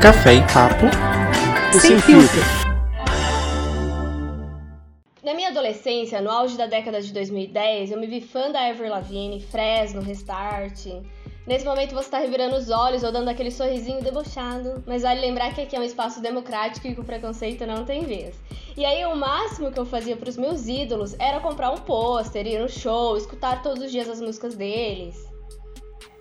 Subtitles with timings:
[0.00, 0.86] Café e Papo
[1.78, 2.40] Sem filtro.
[5.22, 8.88] Na minha adolescência, no auge da década de 2010, eu me vi fã da Avril
[8.88, 10.86] Lavigne, Fresno, Restart.
[11.46, 15.54] Nesse momento você está revirando os olhos ou dando aquele sorrisinho debochado, mas vale lembrar
[15.54, 18.34] que aqui é um espaço democrático e que o preconceito não tem vez.
[18.78, 22.46] E aí o máximo que eu fazia para os meus ídolos era comprar um pôster,
[22.46, 25.29] ir no show, escutar todos os dias as músicas deles.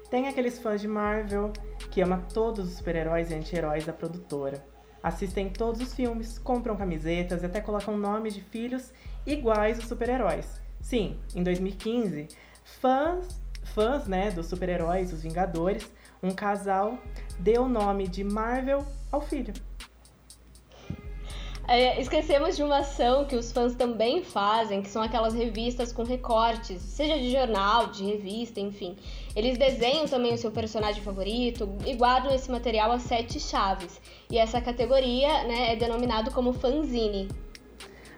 [0.10, 1.54] Tem aqueles fãs de Marvel
[1.92, 4.66] que ama todos os super-heróis e anti-heróis da produtora.
[5.04, 8.92] Assistem todos os filmes, compram camisetas e até colocam nomes de filhos
[9.26, 10.60] iguais aos super-heróis.
[10.82, 12.28] Sim, em 2015,
[12.64, 13.40] fãs,
[13.76, 15.90] fãs né, dos super-heróis, os Vingadores,
[16.22, 16.98] um casal
[17.38, 19.54] deu o nome de Marvel ao filho.
[21.68, 26.02] É, esquecemos de uma ação que os fãs também fazem, que são aquelas revistas com
[26.02, 28.98] recortes, seja de jornal, de revista, enfim.
[29.36, 34.02] Eles desenham também o seu personagem favorito e guardam esse material a sete chaves.
[34.30, 37.28] E essa categoria né, é denominado como fanzine.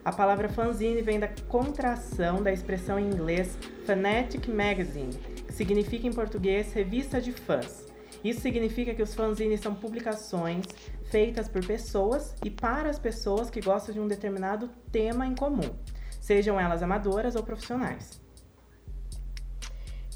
[0.04, 5.14] A palavra fanzine vem da contração da expressão em inglês Fanatic Magazine,
[5.46, 7.86] que significa em português revista de fãs.
[8.24, 10.66] Isso significa que os fanzines são publicações
[11.06, 15.76] feitas por pessoas e para as pessoas que gostam de um determinado tema em comum,
[16.20, 18.22] sejam elas amadoras ou profissionais.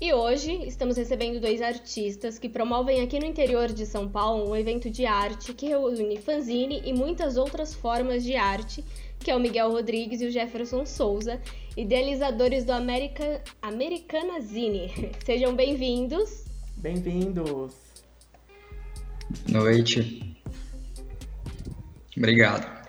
[0.01, 4.55] E hoje estamos recebendo dois artistas que promovem aqui no interior de São Paulo um
[4.55, 8.83] evento de arte que reúne fanzine e muitas outras formas de arte,
[9.17, 11.39] que é o Miguel Rodrigues e o Jefferson Souza,
[11.77, 13.41] idealizadores do America...
[13.61, 14.91] Americanazine.
[15.23, 16.43] Sejam bem-vindos.
[16.75, 17.73] Bem-vindos.
[19.47, 20.37] Noite.
[22.17, 22.85] Obrigado.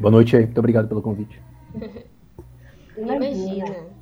[0.00, 1.40] Boa noite aí, muito obrigado pelo convite.
[2.98, 3.97] Imagina.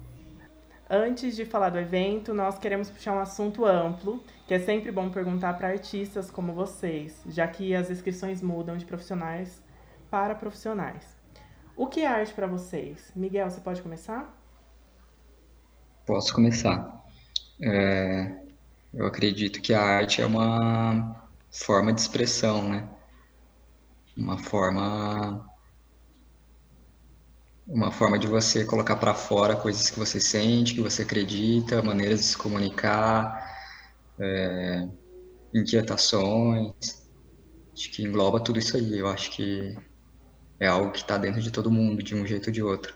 [0.89, 5.11] Antes de falar do evento, nós queremos puxar um assunto amplo, que é sempre bom
[5.11, 9.60] perguntar para artistas como vocês, já que as inscrições mudam de profissionais
[10.09, 11.16] para profissionais.
[11.77, 13.10] O que é arte para vocês?
[13.16, 14.33] Miguel, você pode começar?
[16.06, 17.05] Posso começar.
[17.60, 18.37] É,
[18.94, 22.89] eu acredito que a arte é uma forma de expressão, né?
[24.16, 25.44] uma forma
[27.66, 32.21] uma forma de você colocar para fora coisas que você sente, que você acredita, maneiras
[32.21, 33.44] de se comunicar,
[34.21, 34.88] é,
[35.54, 36.72] inquietações,
[37.75, 38.99] acho que engloba tudo isso aí.
[38.99, 39.77] Eu acho que
[40.60, 42.94] é algo que está dentro de todo mundo, de um jeito ou de outro.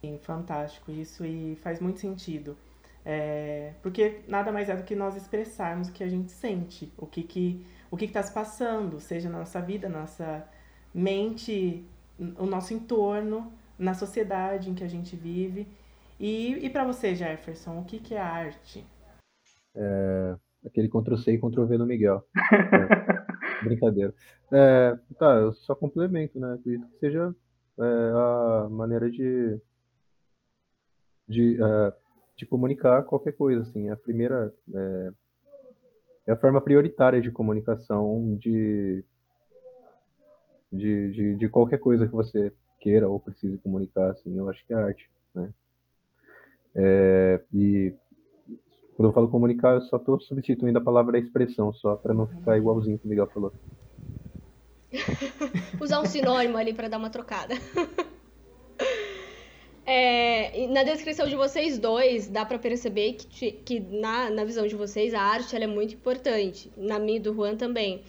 [0.00, 2.56] Sim, fantástico isso e faz muito sentido.
[3.04, 7.06] É, porque nada mais é do que nós expressarmos o que a gente sente, o
[7.06, 10.44] que que o que está se passando, seja na nossa vida, nossa
[10.92, 11.86] mente,
[12.18, 15.66] o nosso entorno, na sociedade em que a gente vive.
[16.18, 18.84] E, e para você, Jefferson, o que, que é arte?
[19.74, 22.24] É, aquele Ctrl-C e Ctrl-V no Miguel.
[23.58, 24.14] É, brincadeira.
[24.52, 26.54] É, tá, eu só complemento, né?
[26.54, 27.34] Acredito que seja
[27.78, 29.58] é, a maneira de,
[31.26, 31.92] de, é,
[32.36, 33.88] de comunicar qualquer coisa, assim.
[33.88, 35.12] A primeira é,
[36.26, 39.04] é a forma prioritária de comunicação de,
[40.72, 44.72] de, de, de, qualquer coisa que você queira ou precise comunicar, assim, eu acho que
[44.72, 45.50] é arte, né?
[46.74, 47.94] É, e
[48.96, 52.56] quando eu falo comunicar, eu só estou substituindo a palavra expressão, só para não ficar
[52.56, 53.52] igualzinho que o Miguel falou.
[55.80, 57.54] Usar um sinônimo ali para dar uma trocada.
[59.88, 64.74] É, na descrição de vocês dois, dá para perceber que, que na, na visão de
[64.74, 66.72] vocês a arte ela é muito importante.
[66.76, 68.02] Na minha e do Juan também.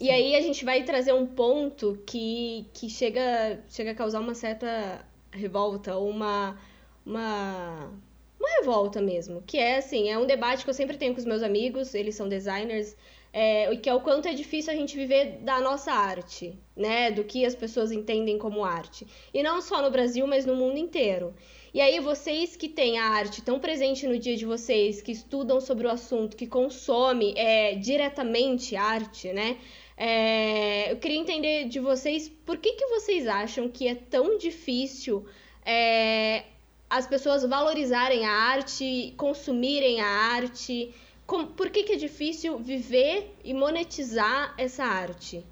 [0.00, 4.34] E aí a gente vai trazer um ponto que, que chega, chega a causar uma
[4.34, 6.58] certa revolta, uma,
[7.06, 7.92] uma,
[8.38, 9.42] uma revolta mesmo.
[9.46, 12.14] Que é assim, é um debate que eu sempre tenho com os meus amigos, eles
[12.14, 12.96] são designers,
[13.32, 17.10] é, que é o quanto é difícil a gente viver da nossa arte, né?
[17.10, 19.06] Do que as pessoas entendem como arte.
[19.32, 21.34] E não só no Brasil, mas no mundo inteiro.
[21.72, 25.60] E aí, vocês que têm a arte tão presente no dia de vocês, que estudam
[25.60, 29.58] sobre o assunto, que consomem é, diretamente arte, né?
[29.96, 35.24] É, eu queria entender de vocês por que, que vocês acham que é tão difícil
[35.64, 36.44] é,
[36.90, 40.92] as pessoas valorizarem a arte, consumirem a arte
[41.26, 45.44] como, por que, que é difícil viver e monetizar essa arte?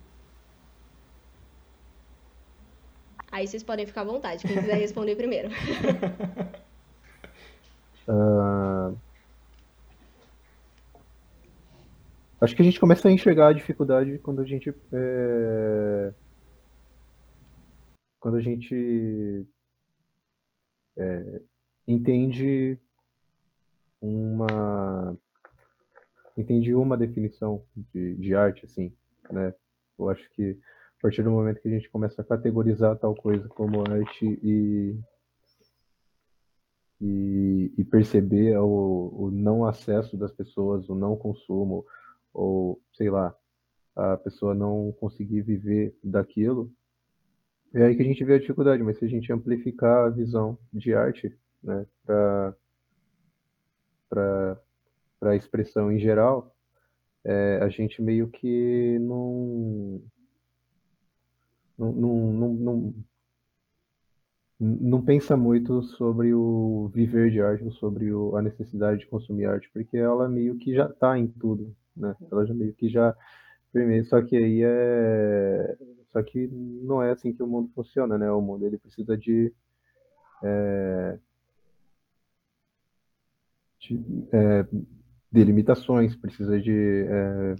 [3.30, 5.48] Aí vocês podem ficar à vontade, quem quiser responder primeiro.
[8.06, 8.96] uh...
[12.42, 14.74] Acho que a gente começa a enxergar a dificuldade quando a gente.
[14.92, 16.12] É...
[18.18, 19.46] Quando a gente
[20.96, 21.40] é...
[21.86, 22.76] entende
[24.00, 25.16] uma
[26.36, 28.92] entendi uma definição de, de arte, assim,
[29.30, 29.54] né?
[29.96, 30.58] Eu acho que
[30.98, 34.98] a partir do momento que a gente começa a categorizar tal coisa como arte e,
[37.00, 41.84] e, e perceber o, o não acesso das pessoas, o não consumo,
[42.32, 43.34] ou sei lá,
[43.94, 46.73] a pessoa não conseguir viver daquilo,
[47.75, 50.58] é aí que a gente vê a dificuldade, mas se a gente amplificar a visão
[50.73, 52.55] de arte, né, para
[55.23, 56.55] a expressão em geral,
[57.25, 60.02] é, a gente meio que não
[61.78, 62.94] não, não, não, não,
[64.61, 69.70] não pensa muito sobre o viver de arte, sobre o, a necessidade de consumir arte,
[69.73, 72.14] porque ela meio que já está em tudo, né?
[72.30, 73.16] Ela já meio que já
[73.72, 75.76] Primeiro, só que aí é.
[76.12, 78.30] Só que não é assim que o mundo funciona, né?
[78.30, 79.50] O mundo ele precisa de.
[80.44, 81.18] É...
[83.80, 83.98] de,
[84.30, 84.62] é...
[85.32, 87.06] de limitações, precisa de.
[87.08, 87.56] É...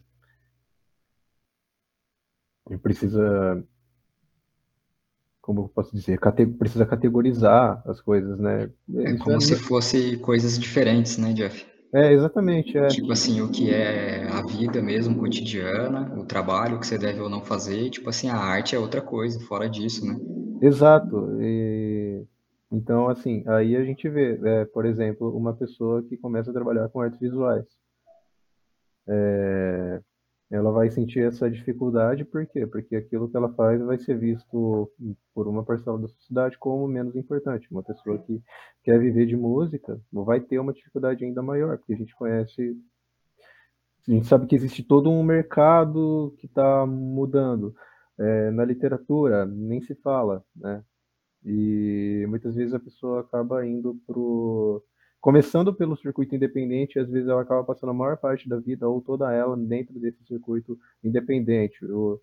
[2.82, 3.64] precisa.
[5.40, 6.20] Como eu posso dizer?
[6.20, 6.44] Cate...
[6.46, 8.70] Precisa categorizar as coisas, né?
[8.96, 11.72] É como se fossem coisas diferentes, né, Jeff?
[11.94, 12.77] É, exatamente.
[12.79, 12.87] É.
[12.87, 17.29] Tipo assim, o que é a vida mesmo, cotidiana, o trabalho que você deve ou
[17.29, 20.17] não fazer, tipo assim, a arte é outra coisa, fora disso, né?
[20.62, 21.37] Exato.
[21.41, 22.25] E...
[22.71, 26.89] Então, assim, aí a gente vê, é, por exemplo, uma pessoa que começa a trabalhar
[26.89, 27.67] com artes visuais.
[29.06, 30.00] É
[30.53, 32.67] ela vai sentir essa dificuldade, por quê?
[32.67, 34.93] Porque aquilo que ela faz vai ser visto
[35.35, 37.67] por uma parcela da sociedade como menos importante.
[37.71, 38.39] Uma pessoa que
[38.85, 42.77] quer viver de música vai ter uma dificuldade ainda maior, porque a gente conhece,
[44.07, 47.75] a gente sabe que existe todo um mercado que está mudando.
[48.19, 50.85] É, na literatura, nem se fala, né?
[51.45, 54.85] E muitas vezes a pessoa acaba indo pro
[55.23, 59.01] começando pelo circuito independente, às vezes ela acaba passando a maior parte da vida ou
[59.01, 61.83] toda ela dentro desse circuito independente.
[61.87, 62.21] O,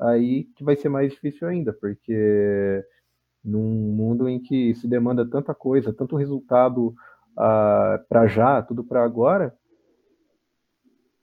[0.00, 2.84] aí que vai ser mais difícil ainda, porque
[3.44, 6.94] num mundo em que se demanda tanta coisa, tanto resultado uh,
[7.38, 9.56] ah, para já, tudo para agora,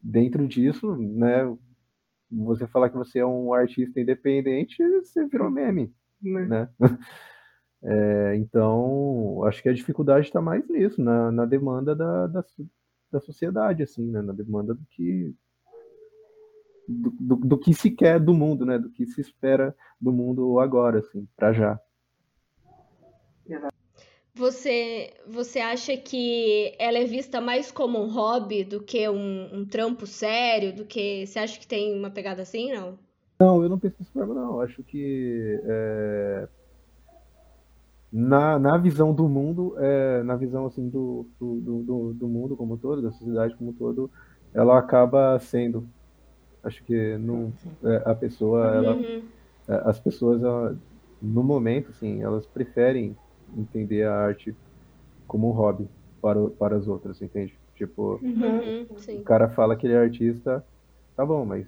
[0.01, 1.53] dentro disso, né,
[2.31, 6.45] você falar que você é um artista independente, você virou meme, né?
[6.45, 6.69] né?
[7.83, 12.43] É, então, acho que a dificuldade está mais nisso, na, na demanda da, da,
[13.11, 14.21] da, sociedade, assim, né?
[14.21, 15.33] na demanda do que
[16.87, 18.79] do, do, do, que se quer do mundo, né?
[18.79, 21.79] Do que se espera do mundo agora, assim, para já.
[24.33, 29.65] Você, você acha que ela é vista mais como um hobby do que um, um
[29.65, 30.73] trampo sério?
[30.73, 32.97] Do que você acha que tem uma pegada assim, não?
[33.39, 34.61] Não, eu não penso dessa forma, não.
[34.61, 36.47] Acho que é,
[38.11, 42.75] na, na visão do mundo, é, na visão assim do, do, do, do, mundo como
[42.75, 44.09] um todo, da sociedade como um todo,
[44.53, 45.87] ela acaba sendo.
[46.63, 49.21] Acho que não, é, a pessoa, ela, uhum.
[49.67, 50.77] é, as pessoas, ela,
[51.21, 53.15] no momento, assim, elas preferem
[53.55, 54.55] entender a arte
[55.27, 55.87] como um hobby
[56.21, 57.57] para, para as outras, entende?
[57.75, 58.87] Tipo, uhum,
[59.19, 60.65] o cara fala que ele é artista,
[61.15, 61.67] tá bom, mas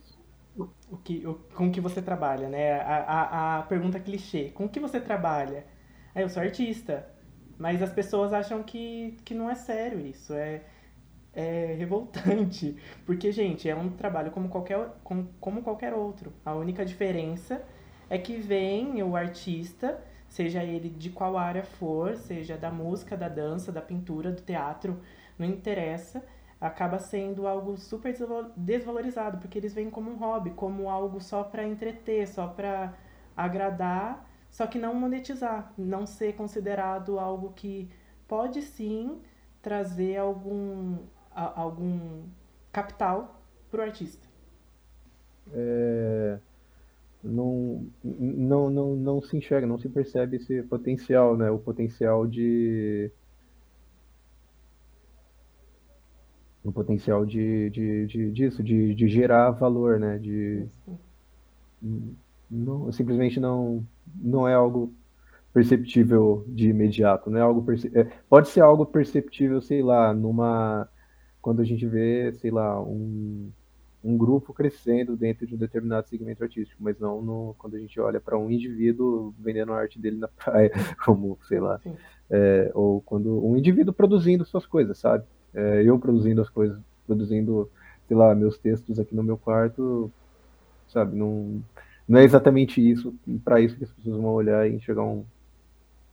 [0.92, 2.82] o que, o, com que você trabalha, né?
[2.82, 5.64] A, a, a pergunta clichê, com que você trabalha?
[6.19, 7.07] É, eu sou artista.
[7.57, 10.33] Mas as pessoas acham que, que não é sério isso.
[10.33, 10.61] É,
[11.33, 12.78] é revoltante.
[13.06, 16.33] Porque, gente, é um trabalho como qualquer, como, como qualquer outro.
[16.45, 17.61] A única diferença
[18.09, 23.30] é que vem o artista, seja ele de qual área for, seja da música, da
[23.30, 24.99] dança, da pintura, do teatro,
[25.38, 26.23] não interessa,
[26.59, 28.14] acaba sendo algo super
[28.57, 32.94] desvalorizado, porque eles vêm como um hobby, como algo só para entreter, só para
[33.38, 37.90] agradar só que não monetizar, não ser considerado algo que
[38.28, 39.20] pode sim
[39.62, 40.98] trazer algum,
[41.32, 42.24] a, algum
[42.72, 44.28] capital para o artista.
[45.54, 46.40] É,
[47.24, 51.50] não, não, não, não se enxerga, não se percebe esse potencial, né?
[51.52, 53.12] O potencial de
[56.64, 60.18] o potencial de, de, de disso, de, de gerar valor, né?
[60.18, 60.68] De
[62.50, 64.94] não, simplesmente não não é algo
[65.54, 70.88] perceptível de imediato, não é algo é, pode ser algo perceptível, sei lá, numa
[71.42, 73.50] quando a gente vê, sei lá, um,
[74.04, 78.00] um grupo crescendo dentro de um determinado segmento artístico, mas não no, quando a gente
[78.00, 80.72] olha para um indivíduo vendendo a arte dele na praia,
[81.04, 81.80] como, sei lá,
[82.30, 85.26] é, ou quando um indivíduo produzindo suas coisas, sabe?
[85.54, 87.70] É, eu produzindo as coisas, produzindo,
[88.08, 90.12] sei lá, meus textos aqui no meu quarto,
[90.88, 91.16] sabe?
[91.16, 91.62] Não,
[92.09, 93.13] não é exatamente isso,
[93.45, 95.23] para isso que as pessoas vão olhar e enxergar um.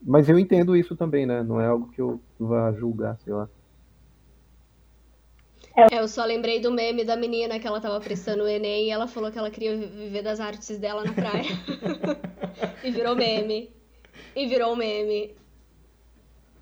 [0.03, 1.43] Mas eu entendo isso também, né?
[1.43, 3.49] Não é algo que eu vá julgar, sei lá.
[5.75, 8.91] É, eu só lembrei do meme da menina que ela tava prestando o Enem e
[8.91, 11.51] ela falou que ela queria viver das artes dela na praia.
[12.85, 13.71] e virou meme.
[14.35, 15.35] E virou meme.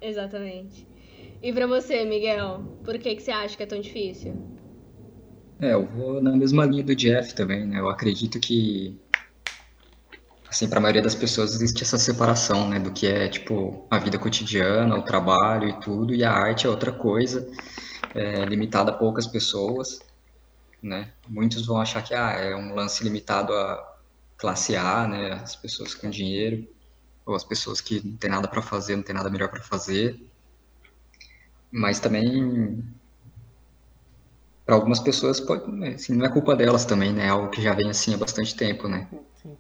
[0.01, 0.87] Exatamente.
[1.43, 4.35] E pra você, Miguel, por que, que você acha que é tão difícil?
[5.61, 7.79] É, eu vou na mesma linha do Jeff também, né?
[7.79, 9.01] Eu acredito que,
[10.49, 12.79] assim, para a maioria das pessoas existe essa separação, né?
[12.79, 16.71] Do que é, tipo, a vida cotidiana, o trabalho e tudo, e a arte é
[16.71, 17.49] outra coisa,
[18.15, 20.01] é, limitada a poucas pessoas,
[20.83, 21.13] né?
[21.29, 23.97] Muitos vão achar que, ah, é um lance limitado a
[24.37, 25.33] classe A, né?
[25.35, 26.67] As pessoas com dinheiro,
[27.25, 30.21] ou as pessoas que não tem nada para fazer, não tem nada melhor para fazer.
[31.73, 32.85] Mas também
[34.65, 37.27] para algumas pessoas pode, né, assim, não é culpa delas também, né?
[37.27, 39.07] É algo que já vem assim há bastante tempo, né?
[39.43, 39.57] Sim.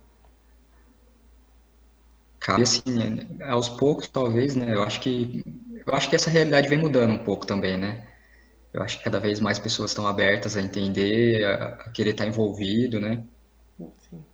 [2.40, 3.26] Cabe assim, né?
[3.46, 4.74] aos poucos, talvez, né?
[4.74, 5.42] Eu acho que
[5.86, 8.06] eu acho que essa realidade vem mudando um pouco também, né?
[8.72, 12.26] Eu acho que cada vez mais pessoas estão abertas a entender, a, a querer estar
[12.26, 13.22] envolvido, né?
[14.10, 14.24] Sim.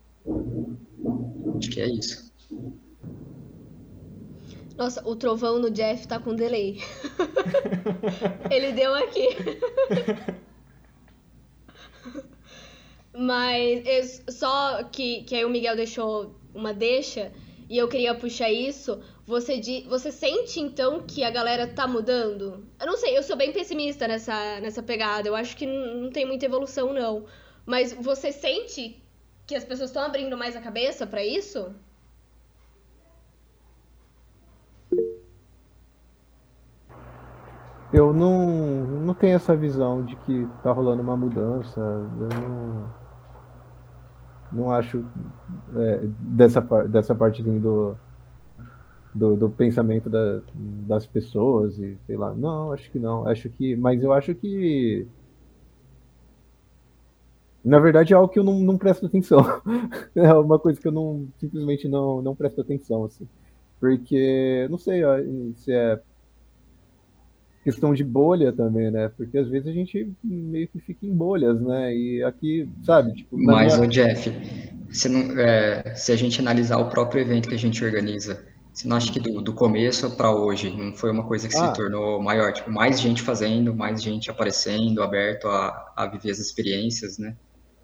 [1.59, 2.31] Acho que é isso.
[4.79, 6.79] Nossa, o trovão no Jeff tá com delay.
[8.51, 9.29] Ele deu aqui.
[13.13, 17.33] Mas só que, que aí o Miguel deixou uma deixa
[17.69, 19.01] e eu queria puxar isso.
[19.27, 22.67] Você, você sente então que a galera tá mudando?
[22.81, 25.29] Eu não sei, eu sou bem pessimista nessa, nessa pegada.
[25.29, 27.27] Eu acho que não tem muita evolução, não.
[27.65, 29.01] Mas você sente
[29.47, 31.73] que as pessoas estão abrindo mais a cabeça para isso?
[37.93, 38.47] Eu não,
[39.01, 41.81] não tenho essa visão de que tá rolando uma mudança.
[41.81, 42.91] Eu não,
[44.53, 45.05] não acho
[45.75, 47.97] é, dessa, dessa parte do,
[49.13, 52.33] do, do pensamento da, das pessoas e sei lá.
[52.33, 53.27] Não, acho que não.
[53.27, 53.75] Acho que.
[53.75, 55.07] Mas eu acho que.
[57.65, 59.41] Na verdade é algo que eu não, não presto atenção.
[60.15, 63.29] é uma coisa que eu não simplesmente não, não presto atenção, assim.
[63.81, 65.03] Porque, não sei
[65.57, 66.01] se é
[67.63, 69.11] questão de bolha também, né?
[69.17, 71.95] Porque às vezes a gente meio que fica em bolhas, né?
[71.95, 73.15] E aqui, sabe?
[73.15, 73.87] Tipo, Mas, minha...
[73.87, 74.33] o Jeff,
[74.91, 78.89] se, não, é, se a gente analisar o próprio evento que a gente organiza, você
[78.89, 81.69] não acha que do, do começo para hoje não foi uma coisa que ah.
[81.69, 82.53] se tornou maior?
[82.53, 87.37] Tipo, mais gente fazendo, mais gente aparecendo, aberto a, a viver as experiências, né?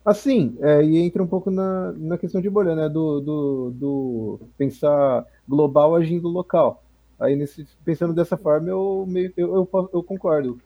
[0.05, 2.89] Assim, é, e entra um pouco na, na questão de bolha, né?
[2.89, 6.86] Do, do, do pensar global agindo local.
[7.19, 10.61] Aí, nesse, pensando dessa forma, eu, meio, eu, eu, eu concordo.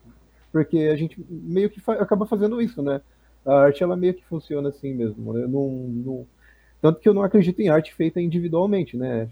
[0.50, 3.00] Porque a gente meio que fa acaba fazendo isso, né?
[3.47, 5.33] A arte, ela meio que funciona assim mesmo.
[5.33, 5.47] Né?
[5.47, 6.26] Não, não,
[6.83, 9.28] tanto que eu não acredito em arte feita individualmente, né?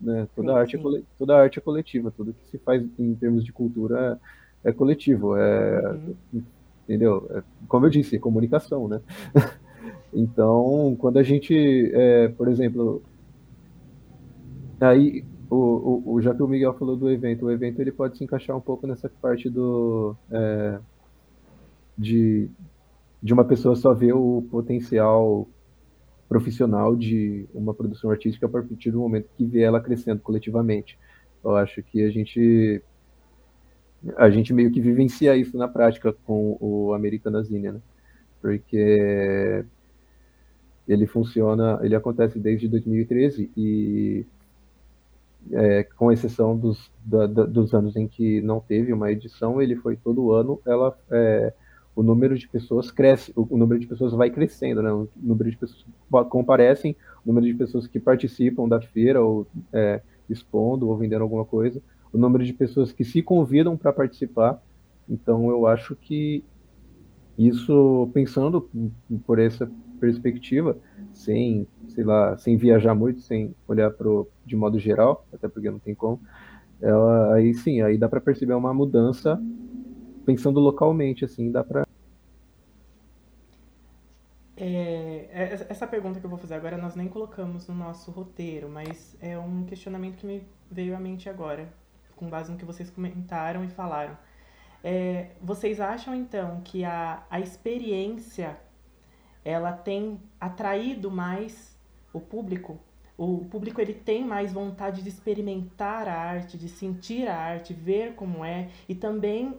[0.00, 0.28] né?
[0.36, 4.20] Toda, arte é toda arte é coletiva, tudo que se faz em termos de cultura
[4.62, 5.36] é, é coletivo.
[5.36, 5.92] É,
[6.32, 6.42] uhum.
[6.84, 7.26] Entendeu?
[7.30, 9.00] É, como eu disse, é comunicação, né?
[10.14, 13.02] então, quando a gente, é, por exemplo,
[14.80, 18.24] aí o, o, já que o Miguel falou do evento, o evento ele pode se
[18.24, 20.78] encaixar um pouco nessa parte do é,
[21.96, 22.48] de,
[23.22, 25.48] de uma pessoa só ver o potencial
[26.28, 30.98] profissional de uma produção artística a partir do momento que vê ela crescendo coletivamente.
[31.42, 32.82] Eu acho que a gente
[34.16, 37.80] a gente meio que vivencia isso na prática com o Americanazine, né?
[38.40, 39.64] Porque
[40.86, 44.26] ele funciona, ele acontece desde 2013 e
[45.52, 49.76] é, com exceção dos, da, da, dos anos em que não teve uma edição, ele
[49.76, 51.52] foi todo ano, ela, é,
[51.94, 54.92] o número de pessoas cresce, o, o, número de pessoas vai crescendo, né?
[54.92, 59.46] o número de pessoas que comparecem, o número de pessoas que participam da feira, ou
[59.72, 61.82] é, expondo, ou vendendo alguma coisa,
[62.12, 64.62] o número de pessoas que se convidam para participar.
[65.08, 66.42] Então, eu acho que
[67.36, 68.68] isso, pensando
[69.26, 69.70] por essa
[70.00, 70.76] perspectiva,
[71.12, 75.78] sem, sei lá, sem viajar muito, sem olhar pro, de modo geral, até porque não
[75.78, 76.20] tem como,
[76.80, 79.40] ela, aí sim, aí dá para perceber uma mudança
[80.24, 81.84] pensando localmente, assim, dá para
[84.56, 88.68] é, é, essa pergunta que eu vou fazer agora nós nem colocamos no nosso roteiro,
[88.68, 91.68] mas é um questionamento que me veio à mente agora,
[92.14, 94.16] com base no que vocês comentaram e falaram.
[94.82, 98.56] É, vocês acham então que a, a experiência
[99.44, 101.76] ela tem atraído mais
[102.12, 102.78] o público.
[103.16, 108.14] O público ele tem mais vontade de experimentar a arte, de sentir a arte, ver
[108.14, 109.54] como é e também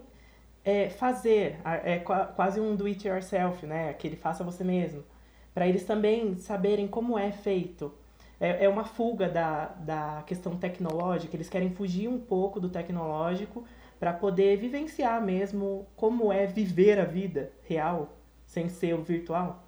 [0.64, 1.58] é, fazer.
[1.64, 3.90] É quase um do it yourself, né?
[3.90, 5.02] Aquele faça você mesmo.
[5.54, 7.92] Para eles também saberem como é feito.
[8.40, 13.64] é, é uma fuga da, da questão tecnológica, eles querem fugir um pouco do tecnológico
[13.98, 18.16] para poder vivenciar mesmo como é viver a vida real,
[18.46, 19.65] sem ser o virtual.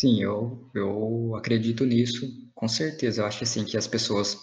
[0.00, 3.20] Sim, eu, eu acredito nisso, com certeza.
[3.20, 4.34] Eu acho assim que as pessoas,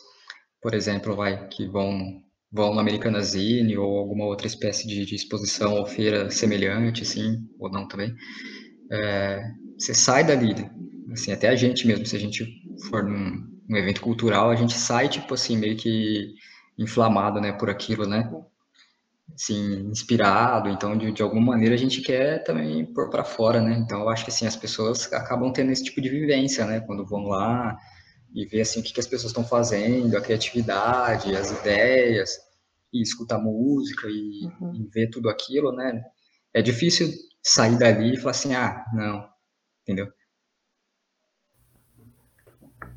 [0.62, 2.22] por exemplo, vai, que vão
[2.52, 7.72] vão no Americanazine ou alguma outra espécie de, de, exposição ou feira semelhante, assim, ou
[7.72, 8.14] não também,
[8.92, 9.42] é,
[9.78, 10.54] você sai dali,
[11.12, 12.46] assim, até a gente mesmo, se a gente
[12.90, 16.36] for num, num, evento cultural, a gente sai, tipo assim, meio que
[16.78, 18.32] inflamado, né, por aquilo, né,
[19.36, 23.78] assim, inspirado, então, de, de alguma maneira, a gente quer também pôr para fora, né,
[23.78, 27.06] então eu acho que, assim, as pessoas acabam tendo esse tipo de vivência, né, quando
[27.06, 27.78] vão lá,
[28.34, 32.32] e ver assim o que, que as pessoas estão fazendo, a criatividade, as ideias,
[32.94, 34.76] e escutar música e, uhum.
[34.76, 36.02] e, ver tudo aquilo, né?
[36.54, 37.10] É difícil
[37.44, 39.28] sair dali e falar assim, ah, não,
[39.84, 40.08] entendeu?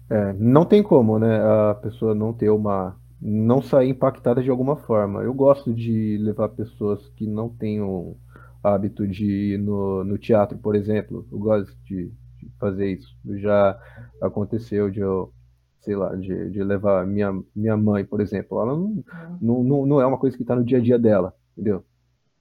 [0.08, 1.40] É, não tem como, né?
[1.70, 5.22] A pessoa não ter uma, não sair impactada de alguma forma.
[5.22, 8.16] Eu gosto de levar pessoas que não tenham
[8.62, 11.26] hábito de ir no, no teatro, por exemplo.
[11.30, 12.10] Eu gosto de
[12.58, 13.14] fazer isso.
[13.38, 13.78] Já
[14.22, 15.32] aconteceu de eu,
[15.80, 18.60] sei lá, de, de levar minha, minha mãe, por exemplo.
[18.60, 19.04] Ela não,
[19.40, 21.84] não, não, é uma coisa que está no dia a dia dela, entendeu?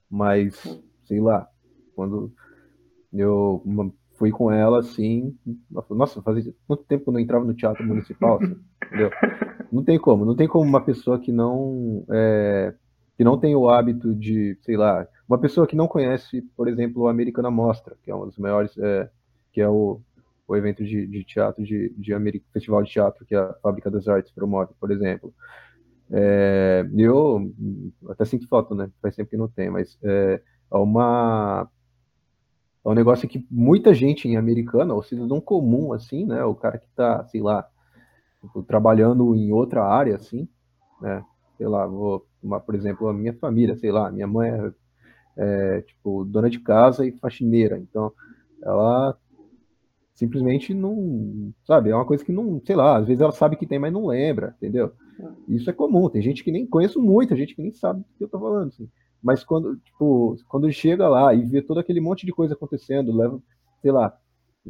[0.08, 0.54] Mas,
[1.04, 1.46] sei lá,
[1.94, 2.32] quando
[3.12, 3.62] eu
[4.18, 5.36] fui com ela, assim,
[5.90, 8.56] nossa, fazia quanto tempo eu não entrava no teatro municipal, assim,
[8.90, 9.10] entendeu?
[9.72, 12.74] Não tem como, não tem como uma pessoa que não é,
[13.16, 17.02] que não tem o hábito de, sei lá, uma pessoa que não conhece, por exemplo,
[17.02, 19.08] o Americana Mostra, que é um dos maiores é,
[19.52, 20.00] que é o,
[20.48, 24.32] o evento de, de teatro, de, de festival de teatro que a Fábrica das Artes
[24.32, 25.32] promove, por exemplo.
[26.10, 27.52] É, eu
[28.08, 28.90] até sinto falta, né?
[29.00, 30.42] Faz tempo que não tem, mas é,
[30.72, 31.70] é uma
[32.84, 36.42] é um negócio que muita gente em americana, ou cidadão comum, assim, né?
[36.44, 37.68] O cara que tá, sei lá,
[38.40, 40.48] tipo, trabalhando em outra área, assim,
[41.00, 41.24] né?
[41.56, 44.72] Sei lá, vou, uma, por exemplo, a minha família, sei lá, minha mãe é,
[45.36, 48.12] é tipo dona de casa e faxineira, então
[48.62, 49.16] ela
[50.14, 53.66] simplesmente não, sabe, é uma coisa que não, sei lá, às vezes ela sabe que
[53.66, 54.92] tem, mas não lembra, entendeu?
[55.18, 55.54] É.
[55.54, 58.24] Isso é comum, tem gente que nem, conheço muita gente que nem sabe do que
[58.24, 58.88] eu tô falando, assim.
[59.22, 63.40] Mas quando, tipo, quando chega lá e vê todo aquele monte de coisa acontecendo, leva,
[63.80, 64.14] sei lá,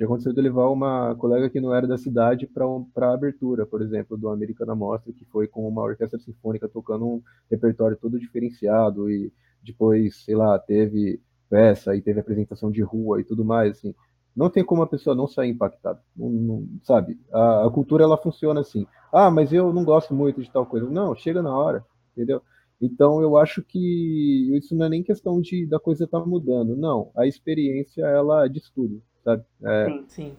[0.01, 3.67] já aconteceu de levar uma colega que não era da cidade para um, a abertura,
[3.67, 8.19] por exemplo, do Americana Mostra, que foi com uma orquestra sinfônica tocando um repertório todo
[8.19, 9.33] diferenciado e
[9.63, 13.95] depois, sei lá, teve peça e teve apresentação de rua e tudo mais, assim
[14.35, 16.01] não tem como a pessoa não sair impactada.
[16.17, 17.19] Não, não, sabe?
[17.33, 18.87] A, a, cultura ela funciona assim.
[19.13, 20.89] Ah, mas eu não gosto muito de tal coisa.
[20.89, 22.43] Não, chega na hora, entendeu?
[22.81, 26.77] Então eu acho que isso não é nem questão de da coisa estar tá mudando.
[26.77, 29.45] Não, a experiência ela diz tudo, sabe?
[29.63, 29.85] É...
[29.87, 30.37] Sim, sim.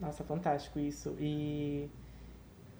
[0.00, 1.16] Nossa, fantástico isso.
[1.18, 1.88] E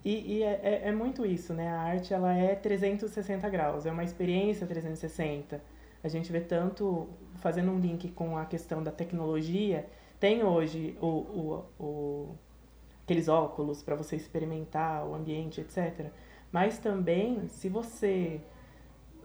[0.04, 1.68] e, e é, é, é, muito isso, né?
[1.68, 5.60] A arte ela é 360 graus, é uma experiência 360
[6.04, 9.86] a gente vê tanto, fazendo um link com a questão da tecnologia,
[10.20, 12.34] tem hoje o, o, o
[13.04, 16.10] aqueles óculos para você experimentar o ambiente, etc.
[16.52, 18.40] Mas também, se você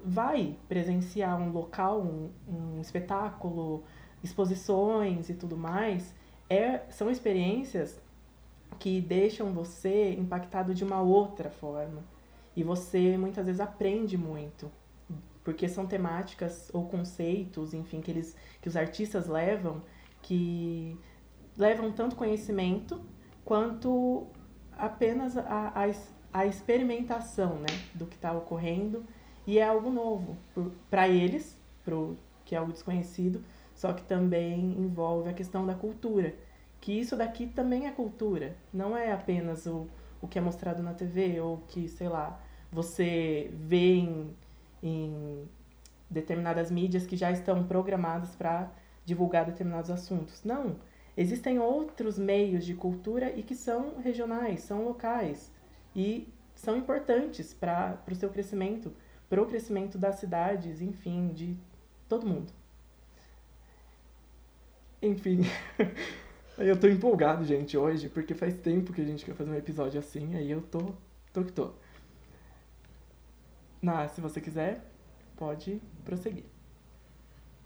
[0.04, 3.84] vai presenciar um local, um, um espetáculo,
[4.24, 6.14] exposições e tudo mais,
[6.50, 8.02] é, são experiências
[8.78, 12.04] que deixam você impactado de uma outra forma.
[12.56, 14.72] E você muitas vezes aprende muito
[15.50, 19.82] porque são temáticas ou conceitos, enfim, que, eles, que os artistas levam,
[20.22, 20.96] que
[21.58, 23.02] levam tanto conhecimento
[23.44, 24.28] quanto
[24.78, 25.92] apenas a, a,
[26.32, 29.04] a experimentação né, do que está ocorrendo
[29.50, 30.38] e é algo novo
[30.90, 36.34] para eles, pro, que é algo desconhecido, só que também envolve a questão da cultura,
[36.82, 39.88] que isso daqui também é cultura, não é apenas o,
[40.22, 42.40] o que é mostrado na TV ou que, sei lá,
[42.72, 44.36] você vê em
[44.82, 45.48] em
[46.10, 48.72] determinadas mídias que já estão programadas para
[49.06, 50.44] divulgar determinados assuntos.
[50.44, 50.78] Não.
[51.16, 55.52] Existem outros meios de cultura e que são regionais, são locais
[55.96, 58.94] e são importantes para o seu crescimento,
[59.30, 61.56] para o crescimento das cidades, enfim, de
[62.08, 62.52] todo mundo.
[65.02, 65.42] Enfim,
[66.58, 70.00] eu tô empolgado, gente, hoje, porque faz tempo que a gente quer fazer um episódio
[70.00, 70.94] assim, aí eu tô,
[71.32, 71.72] tô que tô.
[73.82, 74.84] Na, se você quiser,
[75.38, 76.44] pode prosseguir.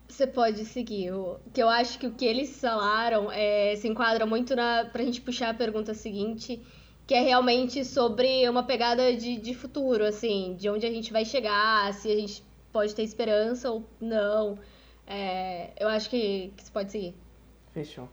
[0.07, 1.11] Você pode seguir.
[1.11, 4.85] O, que eu acho que o que eles falaram é, se enquadra muito na.
[4.85, 6.61] Pra gente puxar a pergunta seguinte,
[7.05, 11.25] que é realmente sobre uma pegada de, de futuro, assim, de onde a gente vai
[11.25, 14.57] chegar, se a gente pode ter esperança ou não.
[15.05, 17.15] É, eu acho que, que você pode seguir.
[17.71, 18.09] Fechou.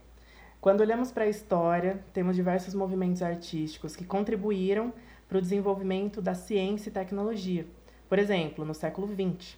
[0.60, 4.92] Quando olhamos para a história, temos diversos movimentos artísticos que contribuíram
[5.28, 7.66] para o desenvolvimento da ciência e tecnologia.
[8.08, 9.56] Por exemplo, no século XX.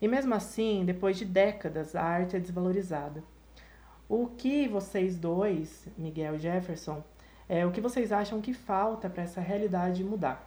[0.00, 3.24] E mesmo assim, depois de décadas, a arte é desvalorizada.
[4.08, 7.02] O que vocês dois, Miguel e Jefferson,
[7.48, 10.44] é, o que vocês acham que falta para essa realidade mudar?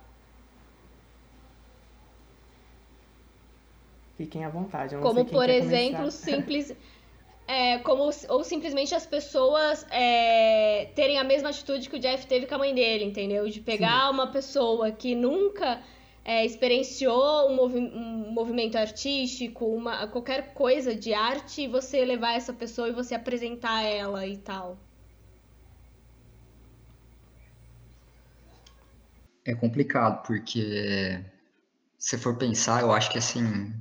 [4.18, 4.98] Fiquem à vontade.
[4.98, 6.76] Como, por exemplo, simples.
[7.52, 12.46] É, como, ou simplesmente as pessoas é, terem a mesma atitude que o Jeff teve
[12.46, 13.50] com a mãe dele, entendeu?
[13.50, 14.14] De pegar Sim.
[14.14, 15.82] uma pessoa que nunca
[16.24, 22.36] é, experienciou um, movi um, movimento artístico, uma, qualquer coisa de arte, e você levar
[22.36, 24.78] essa pessoa e você apresentar ela e tal.
[29.50, 31.26] É complicado, porque
[31.98, 33.74] se for pensar, eu acho que assim,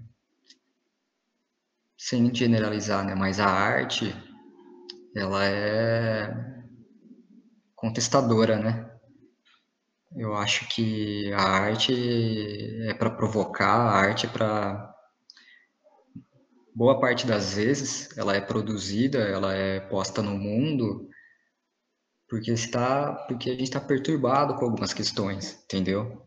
[1.94, 4.16] sem generalizar, né, mas a arte,
[5.14, 6.64] ela é
[7.76, 8.90] contestadora, né?
[10.16, 11.92] Eu acho que a arte
[12.88, 14.94] é para provocar, a arte é para
[16.74, 21.10] boa parte das vezes ela é produzida, ela é posta no mundo
[22.28, 26.22] porque está porque a gente está perturbado com algumas questões, entendeu?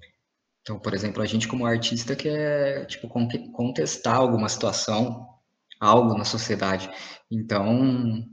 [0.62, 5.28] Então, por exemplo, a gente como artista quer tipo contestar alguma situação,
[5.80, 6.90] algo na sociedade.
[7.32, 8.24] Então,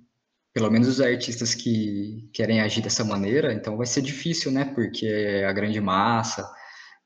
[0.52, 4.64] pelo menos os artistas que querem agir dessa maneira, então vai ser difícil, né?
[4.74, 6.50] Porque a grande massa,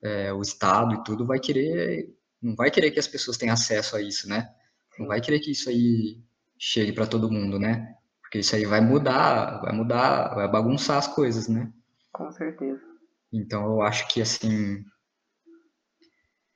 [0.02, 2.08] é, o Estado e tudo vai querer,
[2.40, 4.48] não vai querer que as pessoas tenham acesso a isso, né?
[4.98, 6.20] Não vai querer que isso aí
[6.58, 7.94] chegue para todo mundo, né?
[8.32, 11.70] Porque isso aí vai mudar, vai mudar, vai bagunçar as coisas, né?
[12.14, 12.80] Com certeza.
[13.30, 14.82] Então eu acho que assim,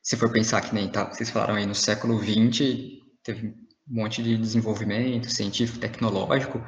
[0.03, 3.55] se for pensar que nem tá, vocês falaram aí no século XX teve um
[3.87, 6.65] monte de desenvolvimento científico, tecnológico,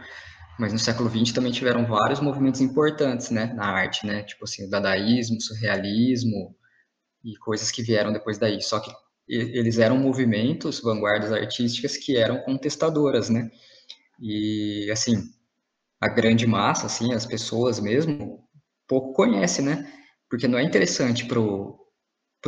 [0.58, 4.66] mas no século XX também tiveram vários movimentos importantes, né, na arte, né, tipo assim,
[4.66, 6.54] o dadaísmo, o surrealismo
[7.24, 8.60] e coisas que vieram depois daí.
[8.60, 8.92] Só que
[9.26, 13.50] eles eram movimentos, vanguardas artísticas que eram contestadoras, né?
[14.18, 15.22] E assim,
[16.00, 18.44] a grande massa, assim, as pessoas mesmo
[18.86, 19.92] pouco conhece, né?
[20.28, 21.40] Porque não é interessante para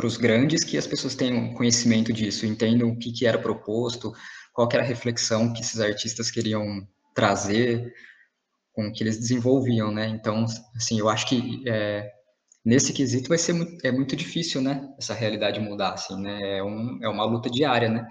[0.05, 4.13] os grandes que as pessoas tenham conhecimento disso, entendam o que, que era proposto,
[4.53, 7.93] qual era a reflexão que esses artistas queriam trazer
[8.73, 10.07] com o que eles desenvolviam, né?
[10.07, 12.09] Então, assim, eu acho que é,
[12.63, 14.89] nesse quesito vai ser muito, é muito difícil, né?
[14.97, 16.57] Essa realidade mudar, assim, né?
[16.57, 18.07] É, um, é uma luta diária, né?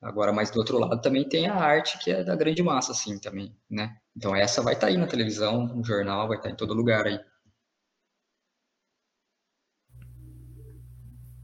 [0.00, 3.18] Agora, mas do outro lado também tem a arte que é da grande massa, assim,
[3.18, 3.96] também, né?
[4.16, 6.74] Então essa vai estar tá aí na televisão, no jornal, vai estar tá em todo
[6.74, 7.18] lugar aí.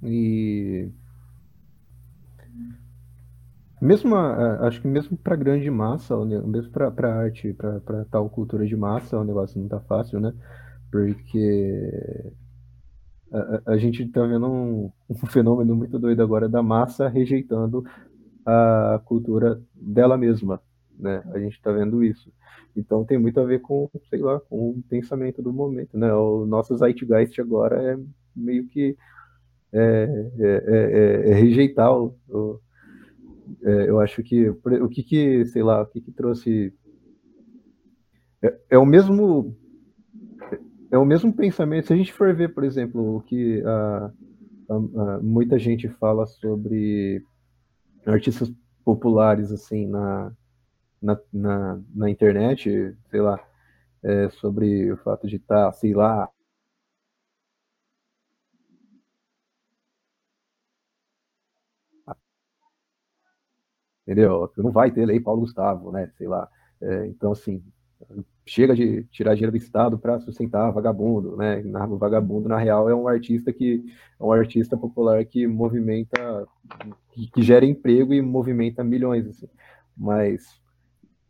[0.03, 0.89] E
[3.81, 9.19] mesmo, acho que mesmo para grande massa, mesmo para arte, para tal cultura de massa,
[9.19, 10.33] o negócio não tá fácil, né?
[10.91, 12.33] Porque
[13.33, 17.85] a, a gente tá vendo um, um, fenômeno muito doido agora da massa rejeitando
[18.45, 20.61] a cultura dela mesma,
[20.99, 21.23] né?
[21.33, 22.33] A gente tá vendo isso.
[22.77, 26.13] Então tem muito a ver com, sei lá, com o pensamento do momento, né?
[26.13, 27.99] O nosso zeitgeist agora é
[28.35, 28.97] meio que
[29.73, 32.61] é, é, é, é rejeitar o, o
[33.63, 36.73] é, eu acho que o que que, sei lá, o que que trouxe
[38.43, 39.57] é, é, o mesmo
[40.91, 41.87] é o mesmo pensamento.
[41.87, 44.13] Se a gente for ver, por exemplo, o que a,
[44.69, 47.23] a, a, muita gente fala sobre
[48.07, 48.53] artistas
[48.85, 50.33] populares assim na,
[51.03, 53.41] na, na, na internet, sei lá,
[54.03, 56.29] é, sobre o fato de estar, tá, sei lá,
[64.07, 64.51] entendeu?
[64.57, 66.11] Não vai ter lei Paulo Gustavo, né?
[66.17, 66.49] Sei lá.
[66.81, 67.63] É, então, assim,
[68.47, 71.63] chega de tirar dinheiro do Estado para sustentar vagabundo, né?
[71.89, 73.85] O vagabundo, na real, é um artista que
[74.21, 76.47] é um artista popular que movimenta,
[77.13, 79.49] que, que gera emprego e movimenta milhões, assim.
[79.97, 80.61] Mas,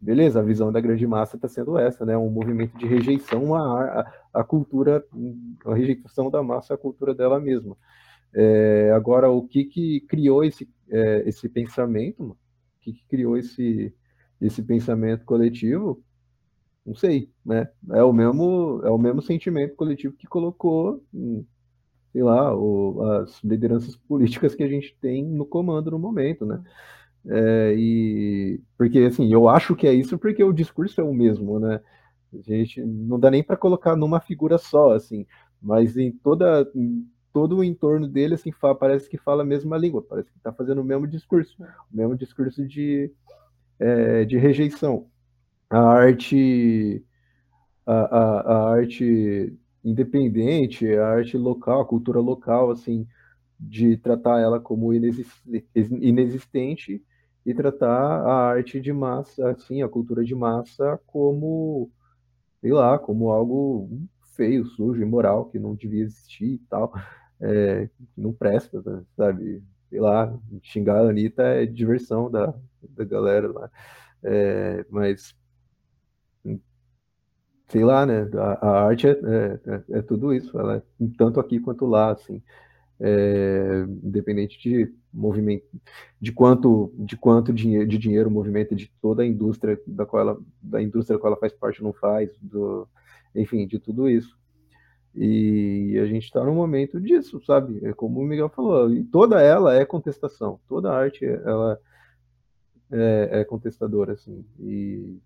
[0.00, 2.16] beleza, a visão da grande massa está sendo essa, né?
[2.16, 3.84] Um movimento de rejeição à,
[4.32, 5.04] à, à cultura,
[5.66, 7.76] a rejeição da massa à cultura dela mesma.
[8.34, 12.38] É, agora, o que que criou esse, é, esse pensamento, mano?
[12.84, 13.94] que, que criou esse,
[14.40, 16.02] esse pensamento coletivo,
[16.86, 17.68] não sei, né?
[17.92, 21.02] É o mesmo, é o mesmo sentimento coletivo que colocou,
[22.12, 26.62] sei lá, o, as lideranças políticas que a gente tem no comando no momento, né?
[27.26, 31.58] É, e porque assim, eu acho que é isso porque o discurso é o mesmo,
[31.58, 31.80] né?
[32.34, 35.26] A gente não dá nem para colocar numa figura só, assim,
[35.62, 39.76] mas em toda em todo o entorno dele assim fala, parece que fala a mesma
[39.78, 41.56] língua, parece que está fazendo o mesmo discurso,
[41.92, 43.12] o mesmo discurso de,
[43.78, 45.08] é, de rejeição.
[45.70, 47.04] A arte,
[47.86, 53.06] a, a, a, arte independente, a arte local, a cultura local, assim,
[53.60, 54.92] de tratar ela como
[55.74, 57.02] inexistente
[57.46, 57.88] e tratar
[58.26, 61.90] a arte de massa, assim, a cultura de massa como,
[62.60, 63.88] sei lá, como algo
[64.36, 66.92] feio, sujo, imoral, que não devia existir e tal,
[67.40, 68.82] é, que não presta,
[69.16, 69.62] sabe?
[69.90, 73.70] Sei lá, xingar a Anitta é diversão da, da galera lá.
[74.22, 75.34] É, mas,
[77.68, 78.28] sei lá, né?
[78.34, 80.82] A, a arte é, é, é, tudo isso, ela é
[81.16, 82.42] tanto aqui quanto lá, assim.
[83.00, 85.64] É, independente de movimento,
[86.20, 90.38] de quanto, de quanto dinheiro, de dinheiro movimenta de toda a indústria da qual ela,
[90.62, 92.88] da indústria da qual ela faz parte não faz, do,
[93.34, 94.38] enfim, de tudo isso.
[95.14, 97.84] E a gente está no momento disso, sabe?
[97.84, 101.78] É como o Miguel falou, e toda ela é contestação, toda arte ela
[102.90, 104.44] é, é contestadora, assim.
[104.58, 105.18] E,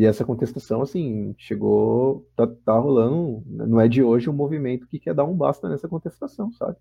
[0.00, 4.98] e essa contestação, assim, chegou, tá, tá rolando, não é de hoje um movimento que
[4.98, 6.78] quer dar um basta nessa contestação, sabe?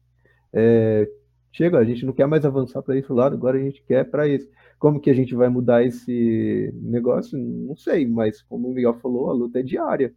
[0.53, 1.05] É,
[1.51, 4.25] chega, a gente não quer mais avançar para esse lado, agora a gente quer para
[4.25, 4.49] isso.
[4.79, 7.37] Como que a gente vai mudar esse negócio?
[7.37, 10.15] Não sei, mas como o Miguel falou, a luta é diária.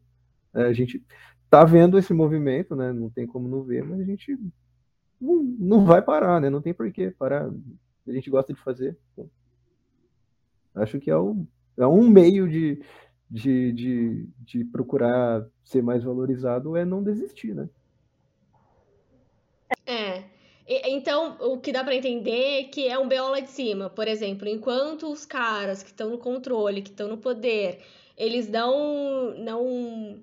[0.55, 1.05] É, a gente
[1.51, 2.93] tá vendo esse movimento, né?
[2.93, 4.39] Não tem como não ver, mas a gente
[5.21, 6.49] não, não vai parar, né?
[6.49, 7.51] Não tem porquê parar.
[8.07, 8.97] A gente gosta de fazer.
[10.73, 11.45] Acho que é, o,
[11.79, 12.83] é um meio de,
[13.31, 17.69] de, de, de procurar ser mais valorizado é não desistir, né?
[19.87, 20.25] É.
[20.89, 23.91] Então, o que dá para entender é que é um BO lá de cima.
[23.91, 27.81] Por exemplo, enquanto os caras que estão no controle, que estão no poder,
[28.17, 30.23] eles não, não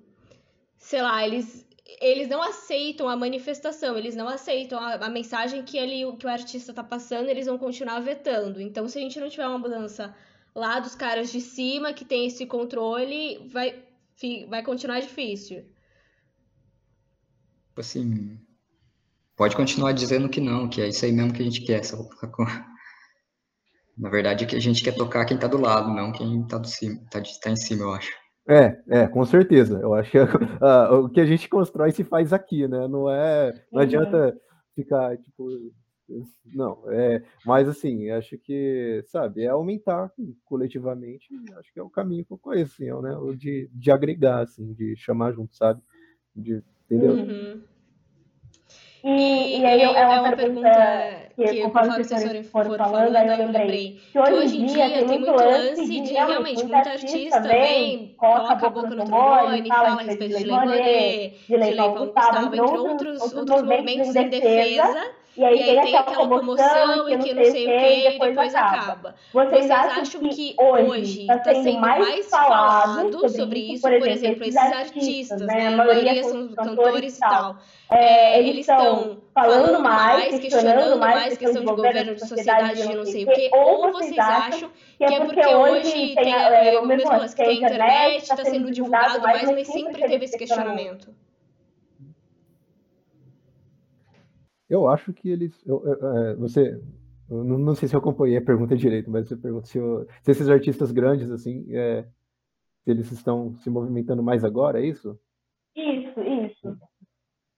[0.78, 1.68] sei lá, eles
[2.00, 6.28] eles não aceitam a manifestação, eles não aceitam a, a mensagem que, ele, que o
[6.28, 8.60] artista está passando, eles vão continuar vetando.
[8.60, 10.14] Então, se a gente não tiver uma mudança
[10.54, 13.82] lá dos caras de cima que tem esse controle, vai,
[14.48, 15.64] vai continuar difícil.
[17.76, 18.38] Assim,
[19.36, 21.82] pode continuar dizendo que não, que é isso aí mesmo que a gente quer.
[21.84, 21.96] Só...
[23.96, 26.58] Na verdade, é que a gente quer tocar quem tá do lado, não quem tá,
[26.58, 28.10] do cima, tá, tá em cima, eu acho.
[28.48, 29.78] É, é, com certeza.
[29.80, 32.88] Eu acho que uh, o que a gente constrói se faz aqui, né?
[32.88, 33.80] Não é, não uhum.
[33.80, 34.36] adianta
[34.74, 35.72] ficar tipo,
[36.46, 36.82] não.
[36.88, 40.10] É, mas assim, acho que, sabe, é aumentar
[40.44, 41.28] coletivamente.
[41.56, 43.16] Acho que é o caminho que eu conheço, assim, é, né?
[43.16, 45.80] O de, de agregar, assim, de chamar junto, sabe?
[46.34, 47.12] De, entendeu?
[47.12, 47.62] Uhum.
[49.02, 52.76] E, e, aí é uma, é uma pergunta, pergunta que, que conforme os professores foram
[52.76, 56.74] falando, aí eu lembrei que hoje em dia tem muito lance de, de realmente, muito
[56.74, 62.06] artista vem, coloca a boca no trombone, fala a respeito de Lei de Lei Paulo
[62.06, 67.16] Gustavo, entre outros, outros movimentos em defesa e aí, e aí tem, aquela comoção e
[67.16, 69.14] que não sei o que, e depois acaba.
[69.32, 73.80] Vocês, Vocês acham que hoje está tá sendo mais falado sobre isso?
[73.80, 75.68] Por exemplo, esses artistas, né?
[75.68, 77.56] A maioria são cantores e tal.
[77.90, 83.24] É, eles estão falando mais, questionando mais questão de governo, de sociedade, de não sei
[83.24, 86.34] o quê, ou vocês acham que é porque hoje tem
[86.76, 91.08] o mesmo que a internet, está sendo divulgado mais, mas sempre teve esse questionamento?
[94.70, 95.60] Eu acho que eles.
[95.66, 96.80] Eu, eu, é, você.
[97.28, 99.78] Eu não, não, sei se eu acompanhei a pergunta direito, mas você pergunta se,
[100.22, 102.02] se esses artistas grandes, assim, é,
[102.84, 105.18] se eles estão se movimentando mais agora, é isso?
[105.76, 106.78] Isso, isso.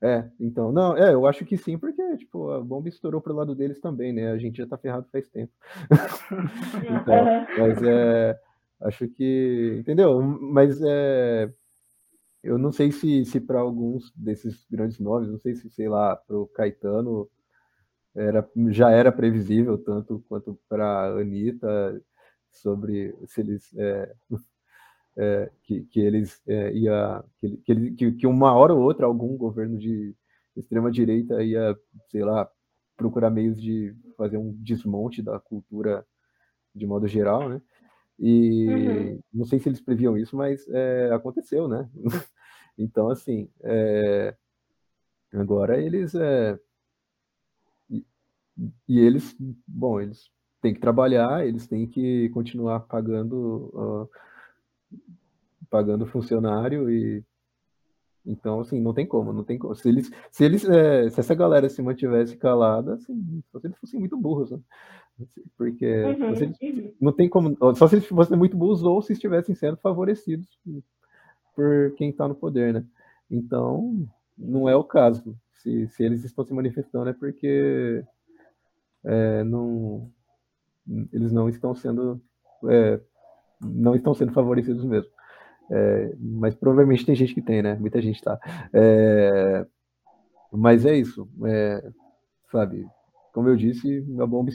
[0.02, 3.54] É, então, não, é, eu acho que sim, porque, tipo, a bomba estourou pro lado
[3.54, 4.32] deles também, né?
[4.32, 5.52] A gente já tá ferrado faz tempo.
[6.90, 8.40] então, mas é,
[8.80, 10.20] acho que, entendeu?
[10.20, 11.52] Mas é,
[12.42, 16.16] eu não sei se, se para alguns desses grandes nomes, não sei se, sei lá,
[16.16, 17.28] para o Caetano
[18.14, 22.02] era, já era previsível, tanto quanto para a Anitta,
[22.50, 23.74] sobre se eles.
[23.76, 24.14] É,
[25.16, 27.56] é, que, que eles é, ia que,
[27.96, 30.16] que, que uma hora ou outra algum governo de
[30.56, 31.76] extrema direita ia
[32.10, 32.50] sei lá
[32.96, 36.06] procurar meios de fazer um desmonte da cultura
[36.74, 37.60] de modo geral né
[38.18, 39.20] e uhum.
[39.32, 41.88] não sei se eles previam isso, mas é, aconteceu, né?
[42.82, 44.34] então, assim, é,
[45.32, 46.14] agora eles.
[46.14, 46.58] É,
[47.90, 48.04] e,
[48.88, 54.10] e, eles, bom, eles têm que trabalhar, eles têm que continuar pagando, uh,
[55.70, 57.24] pagando funcionário e.
[58.24, 59.74] Então, assim, não tem como, não tem como.
[59.74, 63.78] Se eles, se eles, é, se essa galera se mantivesse calada, assim, só se eles
[63.78, 64.60] fossem muito burros, né?
[65.56, 66.94] Porque uhum, você, uhum.
[67.00, 67.56] não tem como.
[67.74, 70.48] Só se fossem muito burros ou se estivessem sendo favorecidos
[71.54, 72.84] por quem está no poder, né?
[73.30, 75.36] Então, não é o caso.
[75.54, 78.04] Se, se eles estão se manifestando é porque
[79.04, 80.10] é, não,
[81.12, 82.20] eles não estão sendo
[82.68, 83.00] é,
[83.60, 85.10] não estão sendo favorecidos mesmo.
[85.70, 87.74] É, mas provavelmente tem gente que tem, né?
[87.76, 88.38] Muita gente tá.
[88.72, 89.66] É,
[90.52, 91.90] mas é isso, é,
[92.50, 92.86] sabe?
[93.32, 94.50] Como eu disse, a bomba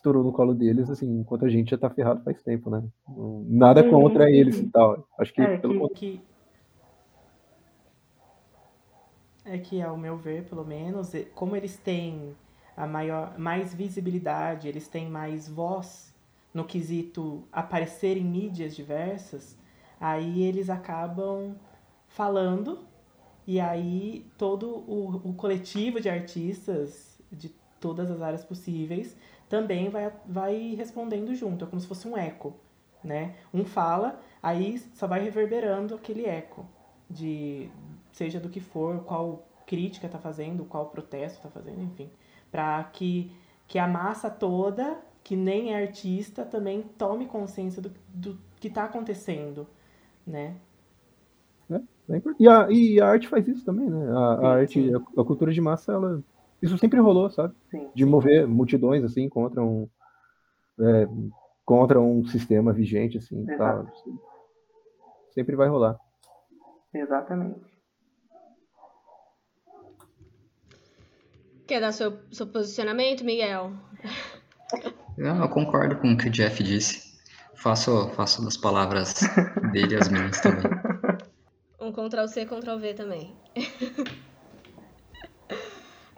[0.00, 2.82] estourou no colo deles, assim, enquanto a gente já tá ferrado faz tempo, né?
[3.48, 5.06] Nada contra eles e tal.
[5.18, 6.22] Acho que, É pelo que, que-
[9.44, 12.36] é que, ao meu ver, pelo menos, como eles têm
[12.76, 16.14] a maior, mais visibilidade, eles têm mais voz
[16.52, 19.56] no quesito aparecer em mídias diversas,
[20.00, 21.54] aí eles acabam
[22.08, 22.80] falando
[23.46, 29.16] e aí todo o, o coletivo de artistas de todas as áreas possíveis
[29.50, 32.54] também vai, vai respondendo junto, é como se fosse um eco,
[33.04, 33.36] né?
[33.54, 36.66] Um fala, aí só vai reverberando aquele eco
[37.10, 37.70] de
[38.12, 42.10] seja do que for, qual crítica tá fazendo, qual protesto tá fazendo, enfim,
[42.52, 43.32] para que
[43.68, 48.84] que a massa toda, que nem é artista, também tome consciência do, do que tá
[48.84, 49.66] acontecendo,
[50.26, 50.56] né?
[52.08, 54.08] É impor- E a, e a arte faz isso também, né?
[54.10, 56.22] A, a arte, a, a cultura de massa, ela.
[56.62, 57.54] Isso sempre rolou, sabe?
[57.70, 57.90] Sim.
[57.94, 59.88] De mover multidões, assim, contra um.
[60.80, 61.06] é,
[61.64, 63.86] contra um sistema vigente, assim, tá?
[65.32, 65.98] Sempre vai rolar.
[66.92, 67.60] Exatamente.
[71.66, 73.72] Quer dar seu, seu posicionamento, Miguel?
[75.16, 77.10] Não, eu concordo com o que o Jeff disse.
[77.54, 79.20] Faço, faço das palavras
[79.70, 80.64] dele as minhas também.
[81.78, 83.36] Um Ctrl C, Ctrl V também.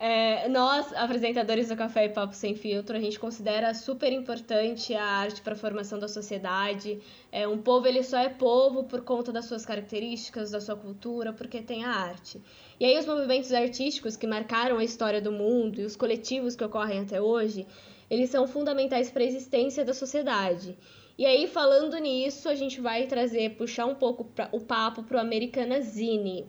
[0.04, 5.04] É, nós, apresentadores do Café e Papo Sem Filtro, a gente considera super importante a
[5.04, 6.98] arte para a formação da sociedade.
[7.30, 11.32] É, um povo ele só é povo por conta das suas características, da sua cultura,
[11.32, 12.42] porque tem a arte.
[12.80, 16.64] E aí os movimentos artísticos que marcaram a história do mundo e os coletivos que
[16.64, 17.64] ocorrem até hoje,
[18.10, 20.76] eles são fundamentais para a existência da sociedade.
[21.16, 25.18] E aí, falando nisso, a gente vai trazer, puxar um pouco pra, o papo para
[25.18, 26.44] o Americana Zine.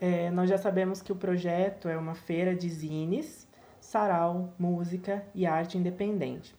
[0.00, 3.46] É, nós já sabemos que o projeto é uma feira de zines,
[3.78, 6.56] sarau, música e arte independente,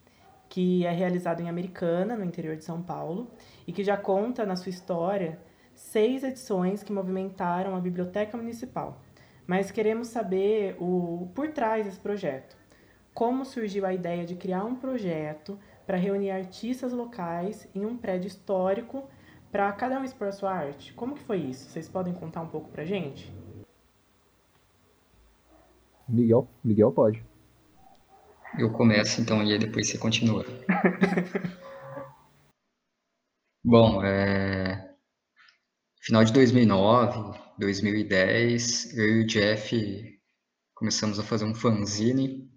[0.47, 3.32] que é realizado em Americana, no interior de São Paulo,
[3.65, 5.39] e que já conta na sua história
[5.73, 9.01] seis edições que movimentaram a Biblioteca Municipal.
[9.47, 12.56] Mas queremos saber o por trás desse projeto.
[13.12, 18.27] Como surgiu a ideia de criar um projeto para reunir artistas locais em um prédio
[18.27, 19.10] histórico
[19.51, 20.93] para cada um expor sua arte.
[20.93, 21.69] Como que foi isso?
[21.69, 23.31] Vocês podem contar um pouco pra gente?
[26.07, 27.23] Miguel, Miguel pode.
[28.57, 30.45] Eu começo então e aí depois você continua.
[33.63, 34.95] Bom, é...
[36.01, 40.19] final de 2009, 2010, eu e o Jeff
[40.73, 42.51] começamos a fazer um fanzine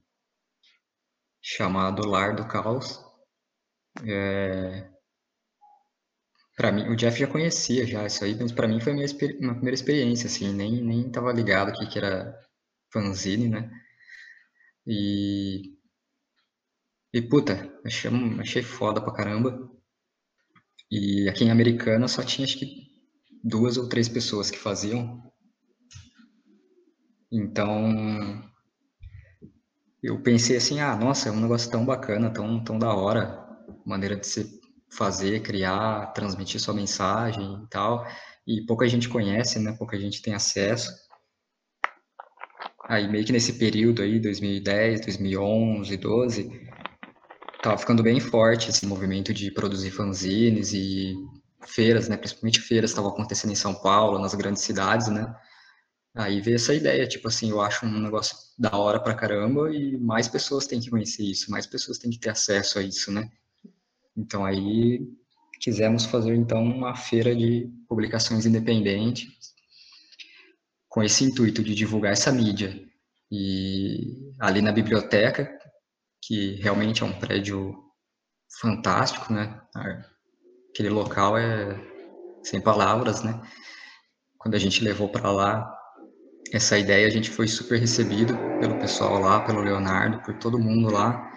[1.42, 3.04] chamado Lar do Caos.
[4.04, 4.93] É...
[6.56, 9.54] Para mim, o Jeff já conhecia já isso aí, mas para mim foi exper- uma
[9.54, 12.36] primeira experiência assim, nem nem tava ligado aqui que era
[12.92, 13.70] fanzine, né?
[14.86, 15.74] E
[17.14, 18.10] e puta, achei,
[18.42, 19.70] achei foda pra caramba.
[20.90, 22.86] E aqui em Americana só tinha acho que
[23.44, 25.22] duas ou três pessoas que faziam.
[27.30, 27.82] Então
[30.02, 33.44] eu pensei assim, ah, nossa, é um negócio tão bacana, tão, tão da hora,
[33.84, 34.60] maneira de se
[34.96, 38.06] fazer, criar, transmitir sua mensagem e tal.
[38.46, 39.74] E pouca gente conhece, né?
[39.78, 40.92] Pouca gente tem acesso.
[42.86, 46.68] Aí meio que nesse período aí, 2010, 2011, 12,
[47.62, 51.14] tava ficando bem forte esse movimento de produzir fanzines e
[51.66, 52.16] feiras, né?
[52.16, 55.34] Principalmente feiras estavam acontecendo em São Paulo, nas grandes cidades, né?
[56.14, 59.96] Aí veio essa ideia, tipo assim, eu acho um negócio da hora pra caramba e
[59.96, 63.28] mais pessoas têm que conhecer isso, mais pessoas têm que ter acesso a isso, né?
[64.16, 65.00] Então aí
[65.60, 69.28] quisemos fazer então uma feira de publicações independentes
[70.88, 72.78] com esse intuito de divulgar essa mídia.
[73.30, 75.50] E ali na biblioteca,
[76.22, 77.74] que realmente é um prédio
[78.60, 79.60] fantástico, né?
[80.70, 81.80] Aquele local é
[82.42, 83.40] sem palavras, né?
[84.38, 85.74] Quando a gente levou para lá
[86.52, 90.92] essa ideia, a gente foi super recebido pelo pessoal lá, pelo Leonardo, por todo mundo
[90.92, 91.32] lá.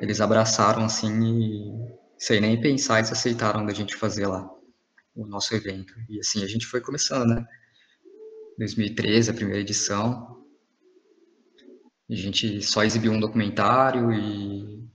[0.00, 4.46] Eles abraçaram assim e sem nem pensar, eles aceitaram da gente fazer lá
[5.16, 5.94] o nosso evento.
[6.06, 7.46] E assim a gente foi começando, né?
[8.58, 10.44] 2013, a primeira edição.
[12.10, 14.86] A gente só exibiu um documentário e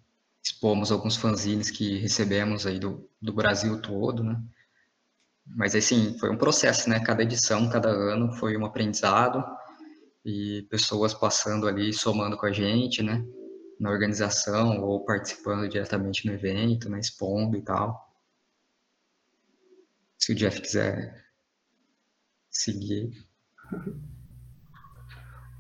[0.43, 4.39] expomos alguns fanzines que recebemos aí do, do Brasil todo, né?
[5.47, 6.99] Mas assim, foi um processo, né?
[6.99, 9.43] Cada edição, cada ano foi um aprendizado
[10.23, 13.25] e pessoas passando ali, somando com a gente, né?
[13.79, 18.13] Na organização ou participando diretamente no evento, né, expondo e tal.
[20.17, 21.25] Se o Jeff quiser
[22.49, 23.11] seguir.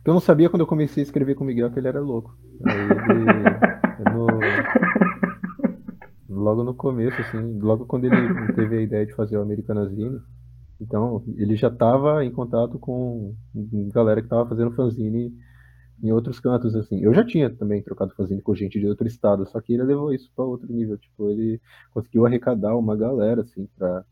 [0.05, 2.37] Eu não sabia quando eu comecei a escrever com o Miguel que ele era louco.
[2.65, 3.25] Aí ele,
[4.11, 4.27] no,
[6.29, 10.21] logo no começo, assim, logo quando ele teve a ideia de fazer o Americanazine,
[10.79, 13.35] então ele já estava em contato com
[13.93, 15.33] galera que estava fazendo fanzine
[16.01, 16.99] em outros cantos, assim.
[17.01, 20.13] Eu já tinha também trocado fanzine com gente de outro estado, só que ele levou
[20.13, 20.97] isso para outro nível.
[20.97, 24.05] Tipo, ele conseguiu arrecadar uma galera, assim, pra.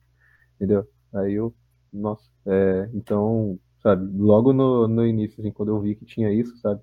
[0.56, 0.88] Entendeu?
[1.14, 1.54] Aí eu.
[1.92, 2.30] Nossa.
[2.46, 6.82] É, então, sabe, logo no, no início, assim, quando eu vi que tinha isso, sabe?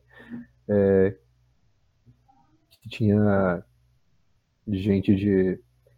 [0.68, 1.16] É,
[2.70, 3.64] que tinha
[4.68, 5.56] gente de.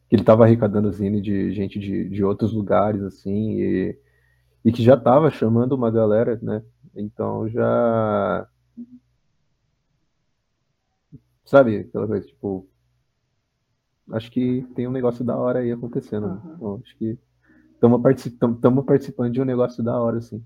[0.09, 3.99] que ele tava arrecadando zine de gente de, de outros lugares, assim, e,
[4.65, 6.63] e que já tava chamando uma galera, né?
[6.95, 8.49] Então já
[11.53, 12.67] Sabe, aquela coisa, tipo.
[14.11, 16.27] Acho que tem um negócio da hora aí acontecendo.
[16.27, 16.55] Uhum.
[16.55, 17.19] Então, acho que
[17.75, 18.39] estamos particip
[18.87, 20.43] participando de um negócio da hora, assim.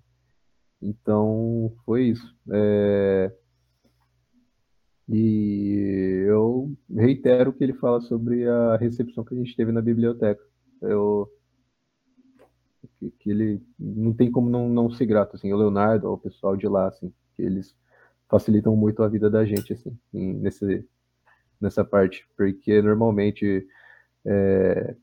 [0.82, 2.36] Então, foi isso.
[2.50, 3.32] É...
[5.09, 9.80] E eu reitero o que ele fala sobre a recepção que a gente teve na
[9.80, 10.42] biblioteca.
[10.82, 11.30] Eu...
[12.98, 16.57] Que, que ele não tem como não, não ser grato, assim, o Leonardo, o pessoal
[16.57, 17.76] de lá, assim, que eles
[18.28, 20.84] facilitam muito a vida da gente, assim, nesse,
[21.61, 23.66] nessa parte, porque normalmente
[24.26, 24.96] é,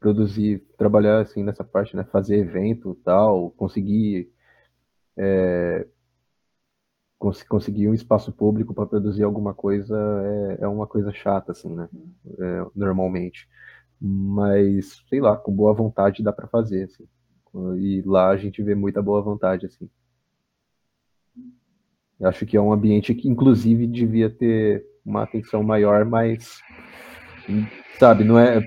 [0.00, 4.30] produzir, trabalhar assim nessa parte, né, fazer evento tal, conseguir
[5.18, 5.86] é,
[7.18, 9.96] cons conseguir um espaço público para produzir alguma coisa
[10.60, 11.88] é, é, uma coisa chata, assim, né,
[12.38, 13.48] é, normalmente.
[14.00, 17.06] Mas, sei lá, com boa vontade dá para fazer, assim.
[17.78, 19.88] E lá a gente vê muita boa vontade, assim.
[22.18, 26.60] Eu acho que é um ambiente que, inclusive, devia ter uma atenção maior, mas,
[27.98, 28.60] sabe, não é.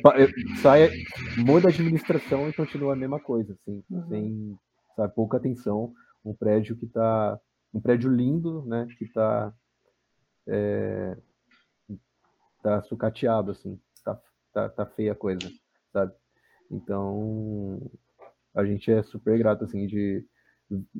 [0.61, 0.89] Sai,
[1.37, 4.07] muda a administração e continua a mesma coisa, assim, uhum.
[4.07, 4.59] sem,
[4.95, 5.93] sabe, pouca atenção.
[6.23, 7.39] Um prédio que está.
[7.73, 9.53] Um prédio lindo, né, que está.
[10.47, 11.17] É,
[12.61, 14.19] tá sucateado, assim, tá,
[14.53, 15.49] tá, tá feia a coisa,
[15.91, 16.13] sabe?
[16.69, 17.79] Então,
[18.53, 20.25] a gente é super grato, assim, de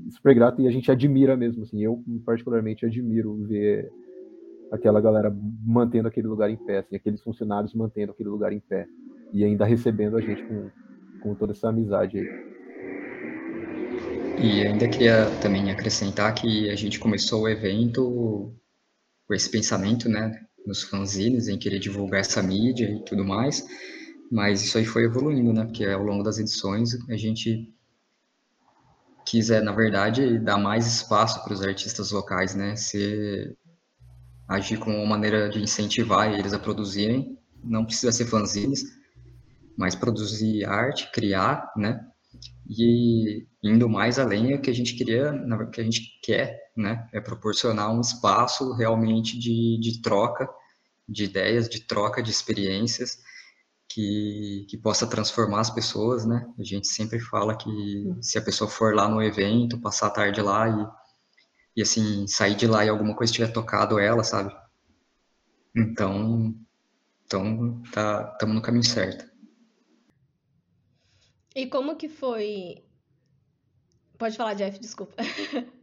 [0.10, 3.90] super grato e a gente admira mesmo, assim, eu particularmente admiro ver
[4.72, 8.88] aquela galera mantendo aquele lugar em pé, assim, aqueles funcionários mantendo aquele lugar em pé
[9.34, 10.70] e ainda recebendo a gente com,
[11.22, 12.50] com toda essa amizade aí.
[14.42, 18.54] E ainda queria também acrescentar que a gente começou o evento
[19.28, 20.32] com esse pensamento, né,
[20.66, 23.66] nos fanzines, em querer divulgar essa mídia e tudo mais,
[24.32, 27.74] mas isso aí foi evoluindo, né, porque ao longo das edições a gente
[29.26, 32.76] quis, é, na verdade, dar mais espaço para os artistas locais, né?
[32.76, 33.56] Se
[34.48, 38.84] agir como uma maneira de incentivar eles a produzirem, não precisa ser fanzines,
[39.78, 42.00] mas produzir arte, criar, né?
[42.68, 47.08] E indo mais além, o que a gente queria, o que a gente quer, né?
[47.14, 50.48] É proporcionar um espaço realmente de, de troca
[51.10, 53.18] de ideias, de troca de experiências,
[53.90, 56.48] que, que possa transformar as pessoas, né?
[56.60, 57.70] A gente sempre fala que
[58.22, 62.56] se a pessoa for lá no evento, passar a tarde lá e, e assim, sair
[62.56, 64.56] de lá e alguma coisa tiver tocado ela, sabe?
[65.76, 66.56] Então,
[67.26, 69.28] então tá, estamos no caminho certo.
[71.56, 72.86] E como que foi?
[74.18, 75.16] Pode falar, Jeff, desculpa.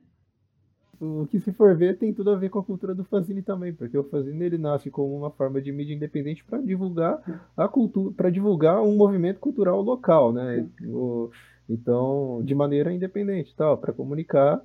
[1.01, 3.73] o que se for ver tem tudo a ver com a cultura do fanzine também,
[3.73, 7.23] porque o fanzine ele nasce como uma forma de mídia independente para divulgar
[7.57, 10.69] a cultura, para divulgar um movimento cultural local, né?
[10.85, 11.31] O,
[11.69, 14.63] então, de maneira independente, tal, para comunicar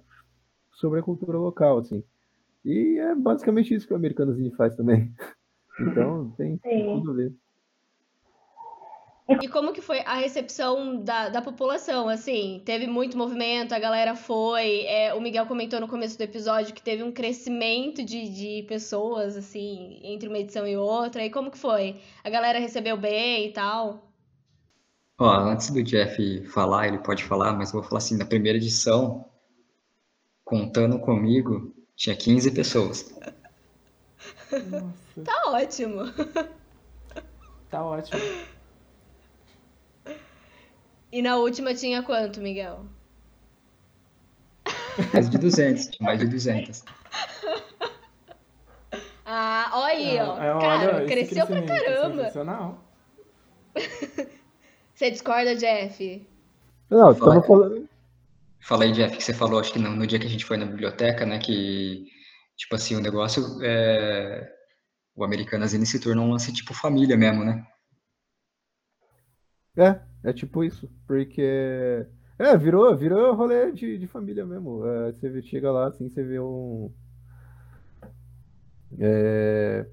[0.74, 2.04] sobre a cultura local, assim.
[2.64, 5.14] E é basicamente isso que o Americanozine faz também.
[5.80, 7.34] Então, tem, tem tudo a ver.
[9.30, 12.62] E como que foi a recepção da, da população, assim?
[12.66, 14.82] Teve muito movimento, a galera foi.
[14.86, 19.38] É, o Miguel comentou no começo do episódio que teve um crescimento de, de pessoas,
[19.38, 21.24] assim, entre uma edição e outra.
[21.24, 22.02] E como que foi?
[22.24, 24.12] A galera recebeu bem e tal?
[25.18, 28.58] Ó, antes do Jeff falar, ele pode falar, mas eu vou falar assim, na primeira
[28.58, 29.30] edição,
[30.44, 33.16] contando comigo, tinha 15 pessoas.
[34.52, 35.22] Nossa.
[35.24, 36.04] Tá ótimo.
[37.70, 38.20] Tá ótimo.
[41.12, 42.86] E na última tinha quanto, Miguel?
[45.14, 46.84] Mais de 200, mais de 200.
[49.34, 50.36] Ah, olha aí, é, ó.
[50.36, 52.18] É, Cara, olha, cresceu pra caramba.
[52.18, 52.84] Sensacional.
[54.94, 56.28] Você discorda, Jeff?
[56.90, 57.90] Não, estamos falando.
[58.60, 60.58] Fala aí, Jeff, que você falou, acho que no, no, dia que a gente foi
[60.58, 62.12] na biblioteca, né, que
[62.62, 64.48] Tipo assim, o negócio é.
[65.16, 67.66] O Americanazine se tornou um lance tipo família mesmo, né?
[69.76, 70.90] É, é tipo isso.
[71.08, 72.06] Porque.
[72.40, 74.86] É, virou, virou rolê de, de família mesmo.
[74.86, 76.92] É, você chega lá, assim, você vê um.
[79.00, 79.86] É...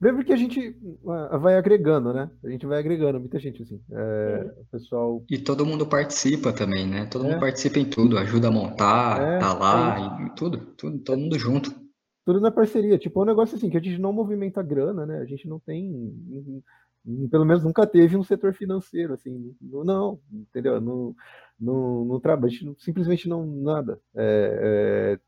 [0.00, 2.30] Lembra que a gente vai agregando, né?
[2.42, 3.78] A gente vai agregando muita gente, assim.
[3.92, 5.22] É, o pessoal.
[5.30, 7.04] E todo mundo participa também, né?
[7.04, 7.28] Todo É.
[7.30, 11.18] mundo participa em tudo, ajuda a montar, É, tá é lá, e tudo, tudo, todo
[11.20, 11.70] mundo junto.
[12.24, 12.96] Tudo na parceria.
[12.96, 15.18] Tipo, é um negócio assim, que a gente não movimenta grana, né?
[15.18, 16.14] A gente não tem.
[17.30, 19.54] Pelo menos nunca teve um setor financeiro, assim.
[19.60, 20.80] Não, não, entendeu?
[20.80, 21.14] Não,
[21.58, 22.52] não, não trabalha.
[22.78, 23.46] Simplesmente não.
[23.46, 23.98] Nada.
[24.14, 25.18] É,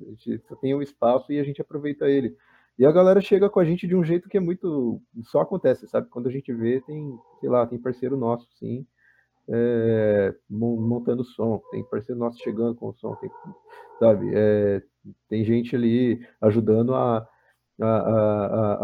[0.00, 2.36] é, a gente só tem o espaço e a gente aproveita ele.
[2.78, 5.00] E a galera chega com a gente de um jeito que é muito.
[5.24, 6.08] Só acontece, sabe?
[6.10, 8.86] Quando a gente vê, tem, sei lá, tem parceiro nosso, sim,
[9.48, 13.30] é, mon- montando som, tem parceiro nosso chegando com o som, tem,
[13.98, 14.30] sabe?
[14.34, 14.82] É,
[15.28, 17.26] tem gente ali ajudando a,
[17.80, 18.74] a, a,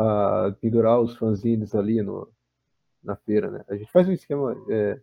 [0.45, 2.29] a- a pendurar os fanzines ali no,
[3.03, 3.65] na feira, né?
[3.69, 4.57] A gente faz um esquema.
[4.71, 5.01] é,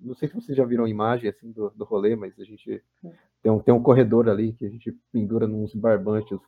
[0.00, 2.82] não sei se vocês já viram a imagem assim do, do rolê, mas a gente
[3.42, 6.38] tem um, tem um corredor ali que a gente pendura nos barbantes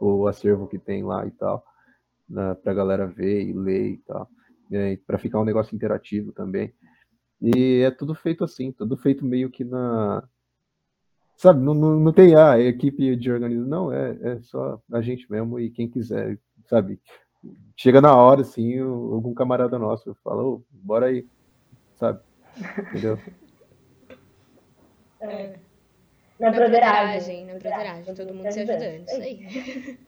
[0.00, 1.64] o acervo que tem lá e tal,
[2.28, 4.28] né, pra galera ver e ler e tal,
[4.72, 6.72] é, para ficar um negócio interativo também.
[7.40, 10.26] E é tudo feito assim, tudo feito meio que na.
[11.36, 15.30] Sabe, não, não, não tem a equipe de organização, não, é, é só a gente
[15.30, 16.98] mesmo e quem quiser, sabe?
[17.76, 21.26] Chega na hora, assim, o- algum camarada nosso fala, ô, bora aí,
[21.96, 22.20] sabe?
[22.90, 23.18] Entendeu?
[26.38, 27.46] Na broderagem.
[27.46, 29.98] na broderagem, todo mundo se ajudando, isso aí.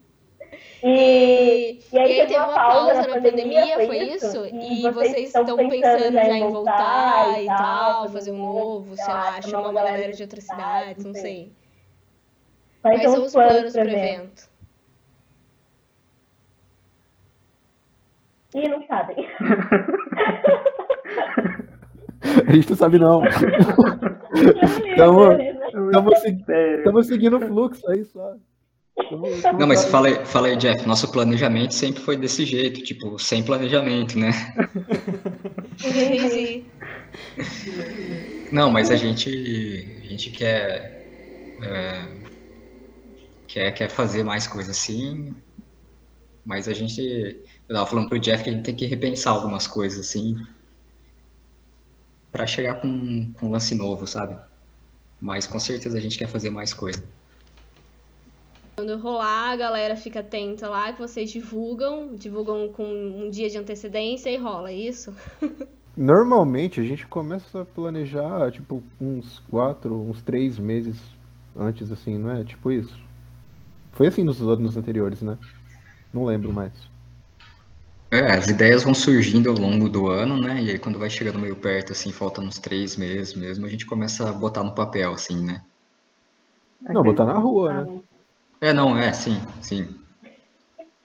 [0.83, 4.47] E, E, aí teve uma pausa na pandemia, foi isso?
[4.47, 9.71] E vocês estão pensando já em voltar e tal, fazer um novo, sei lá, chamar
[9.71, 11.53] uma galera de outras cidades, não sei.
[12.83, 14.49] Quais são os planos pro evento?
[18.55, 19.17] Ih, não sabem.
[22.49, 23.21] A gente não sabe não.
[24.97, 27.03] Tamo- Estamos Sério.
[27.05, 28.35] seguindo o fluxo aí só.
[29.59, 33.43] Não, mas fala aí, fala aí, Jeff, nosso planejamento sempre foi desse jeito, tipo, sem
[33.43, 34.31] planejamento, né?
[38.51, 39.29] Não, mas a gente,
[40.03, 41.07] a gente quer,
[41.63, 42.09] é,
[43.47, 45.35] quer, quer fazer mais coisas assim,
[46.45, 47.01] mas a gente,
[47.69, 50.35] eu tava falando pro Jeff que a gente tem que repensar algumas coisas assim,
[52.31, 54.39] pra chegar com, com um lance novo, sabe?
[55.21, 57.03] Mas com certeza a gente quer fazer mais coisa.
[58.79, 63.59] Quando rolar, a galera fica atenta lá, que vocês divulgam, divulgam com um dia de
[63.59, 65.13] antecedência e rola, é isso?
[65.97, 70.97] Normalmente a gente começa a planejar, tipo, uns quatro, uns três meses
[71.57, 72.45] antes, assim, não é?
[72.45, 72.97] Tipo isso.
[73.95, 75.37] Foi assim nos anos anteriores, né?
[76.15, 76.73] Não lembro mais.
[78.13, 80.63] É, as ideias vão surgindo ao longo do ano, né?
[80.63, 83.85] E aí quando vai chegando meio perto, assim, faltam uns três meses mesmo, a gente
[83.85, 85.65] começa a botar no papel, assim, né?
[86.81, 88.01] Não, botar na rua, né?
[88.61, 89.99] É, não, é, sim, sim.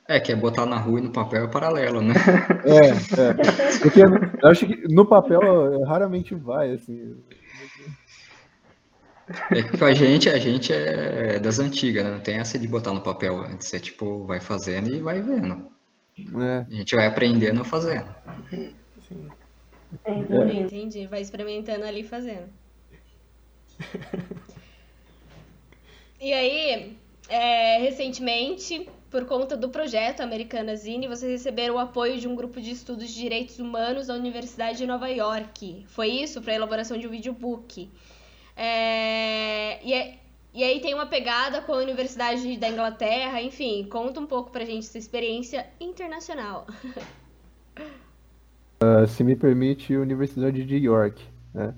[0.07, 2.13] É, que é botar na rua e no papel é paralelo, né?
[2.65, 3.79] É, é.
[3.79, 5.41] Porque eu acho que no papel
[5.73, 7.15] é, raramente vai, assim.
[9.51, 12.11] É que com a gente, a gente é das antigas, né?
[12.11, 13.73] Não tem essa de botar no papel antes.
[13.73, 15.71] É tipo, vai fazendo e vai vendo.
[16.41, 16.65] É.
[16.69, 18.13] A gente vai aprendendo fazendo.
[19.07, 19.29] Sim.
[19.91, 20.57] Entendi.
[20.59, 22.49] Entendi, vai experimentando ali e fazendo.
[26.19, 26.97] E aí,
[27.29, 32.59] é, recentemente, por conta do projeto Americana Zine, vocês receberam o apoio de um grupo
[32.61, 35.85] de estudos de direitos humanos da Universidade de Nova York.
[35.87, 37.89] Foi isso para a elaboração de um videobook.
[38.55, 40.15] É, e, é-
[40.53, 44.65] e aí tem uma pegada com a Universidade da Inglaterra, enfim, conta um pouco pra
[44.65, 46.67] gente essa experiência internacional.
[48.85, 51.73] Ah, Se me permite, Universidade de York, né?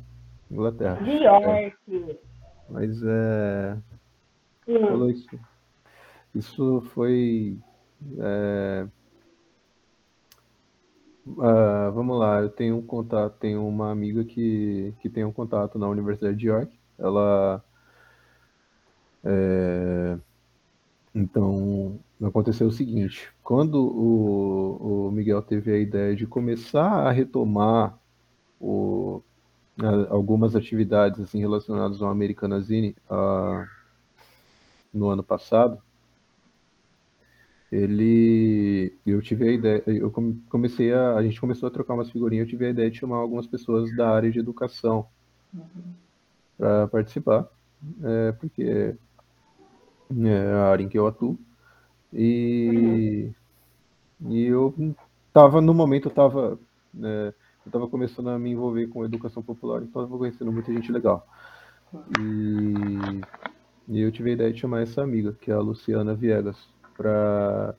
[0.49, 0.95] Inglaterra.
[1.03, 1.75] De York.
[2.67, 3.77] Mas é.
[4.67, 4.85] Hum.
[4.87, 5.39] falou isso.
[6.33, 7.57] Isso foi.
[8.19, 8.87] é,
[11.41, 15.77] ah, vamos lá, eu tenho um contato, tenho uma amiga que, que tem um contato
[15.79, 16.77] na Universidade de York.
[16.97, 17.63] Ela.
[19.23, 20.17] é,
[21.13, 27.97] então, aconteceu o seguinte: quando o, o Miguel teve a ideia de começar a retomar
[28.59, 29.21] o,
[29.81, 33.67] a- algumas atividades assim, relacionadas ao Americanazine, ah,
[34.95, 35.81] no ano passado,
[37.71, 42.09] ele, eu tive a ideia, eu come- comecei a, a gente começou a trocar umas
[42.11, 45.07] figurinhas, eu tive a ideia de chamar algumas pessoas da área de educação
[46.57, 47.47] para participar,
[48.03, 48.97] é, porque
[50.25, 51.37] é a área em que eu atuo,
[52.13, 53.33] E,
[54.21, 54.75] e eu
[55.33, 56.59] tava, no momento, eu tava,
[56.93, 57.33] né,
[57.65, 60.91] eu tava começando a me envolver com educação popular, então eu tava conhecendo muita gente
[60.91, 61.27] legal.
[62.09, 63.27] E,
[63.87, 66.57] e eu tive a ideia de chamar essa amiga, que é a Luciana Viegas,
[66.97, 67.75] para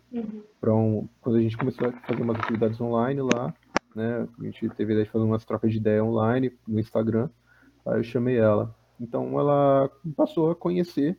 [0.60, 3.54] para um, quando a gente começou a fazer umas atividades online lá,
[3.94, 7.30] né, a gente teve a ideia de fazer umas trocas de ideia online no Instagram,
[7.84, 8.74] aí eu chamei ela.
[9.00, 11.18] Então ela passou a conhecer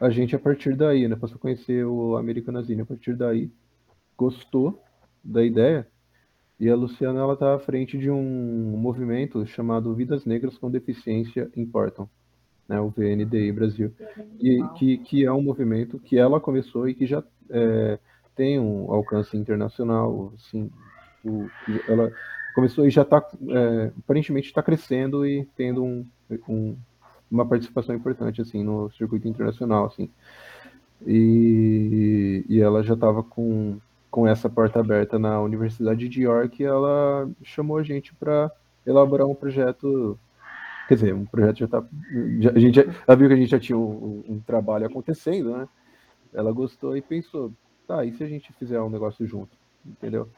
[0.00, 3.50] a gente a partir daí, né, passou a conhecer o Americanazine a partir daí,
[4.16, 4.82] gostou
[5.22, 5.88] da ideia,
[6.58, 11.50] e a Luciana ela está à frente de um movimento chamado Vidas Negras com Deficiência
[11.56, 12.08] Importam
[12.68, 13.92] né, o VNDI Brasil,
[14.40, 17.98] e, que, que é um movimento que ela começou e que já é,
[18.34, 20.70] tem um alcance internacional, assim,
[21.24, 21.48] o,
[21.88, 22.12] ela
[22.54, 26.06] começou e já está, é, aparentemente está crescendo e tendo um,
[26.48, 26.76] um,
[27.30, 30.10] uma participação importante, assim, no circuito internacional, assim,
[31.06, 33.78] e, e ela já estava com,
[34.10, 38.50] com essa porta aberta na Universidade de York e ela chamou a gente para
[38.86, 40.18] elaborar um projeto
[40.88, 41.78] Quer dizer, um projeto já está.
[41.78, 45.68] a gente já, ela viu que a gente já tinha um, um, trabalho acontecendo, né?
[46.32, 47.52] Ela gostou e pensou,
[47.86, 49.56] tá, e se a gente fizer um negócio junto?
[49.86, 50.28] Entendeu?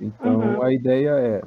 [0.00, 0.62] Então uhum.
[0.62, 1.42] a ideia é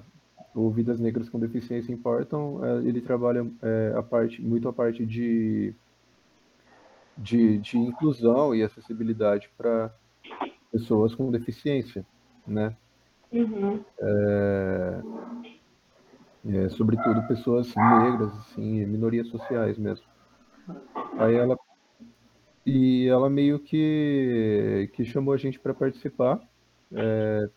[0.53, 5.05] o Vidas Negras com Deficiência Importam, é, ele trabalha é, a parte, muito a parte
[5.05, 5.73] de,
[7.17, 9.91] de, de inclusão e acessibilidade para
[10.71, 12.05] pessoas com deficiência,
[12.45, 12.75] né?
[13.31, 13.83] Uhum.
[13.99, 15.01] É,
[16.45, 20.05] é, sobretudo pessoas negras, assim, minorias sociais mesmo.
[21.17, 21.57] Aí ela
[22.65, 26.41] e ela meio que que chamou a gente para participar
[26.91, 27.49] é,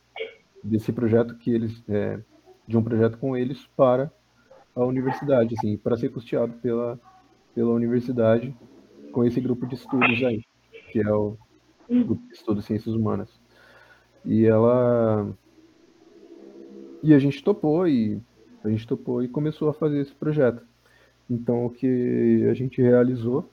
[0.62, 2.20] desse projeto que eles é,
[2.66, 4.10] de um projeto com eles para
[4.74, 6.98] a universidade, assim, para ser custeado pela
[7.54, 8.54] pela universidade
[9.12, 10.42] com esse grupo de estudos aí,
[10.92, 11.36] que é o
[11.88, 13.30] grupo de estudos ciências humanas.
[14.24, 15.34] E ela
[17.02, 18.20] e a gente topou e
[18.66, 20.62] a gente topou e começou a fazer esse projeto.
[21.28, 23.48] Então, o que a gente realizou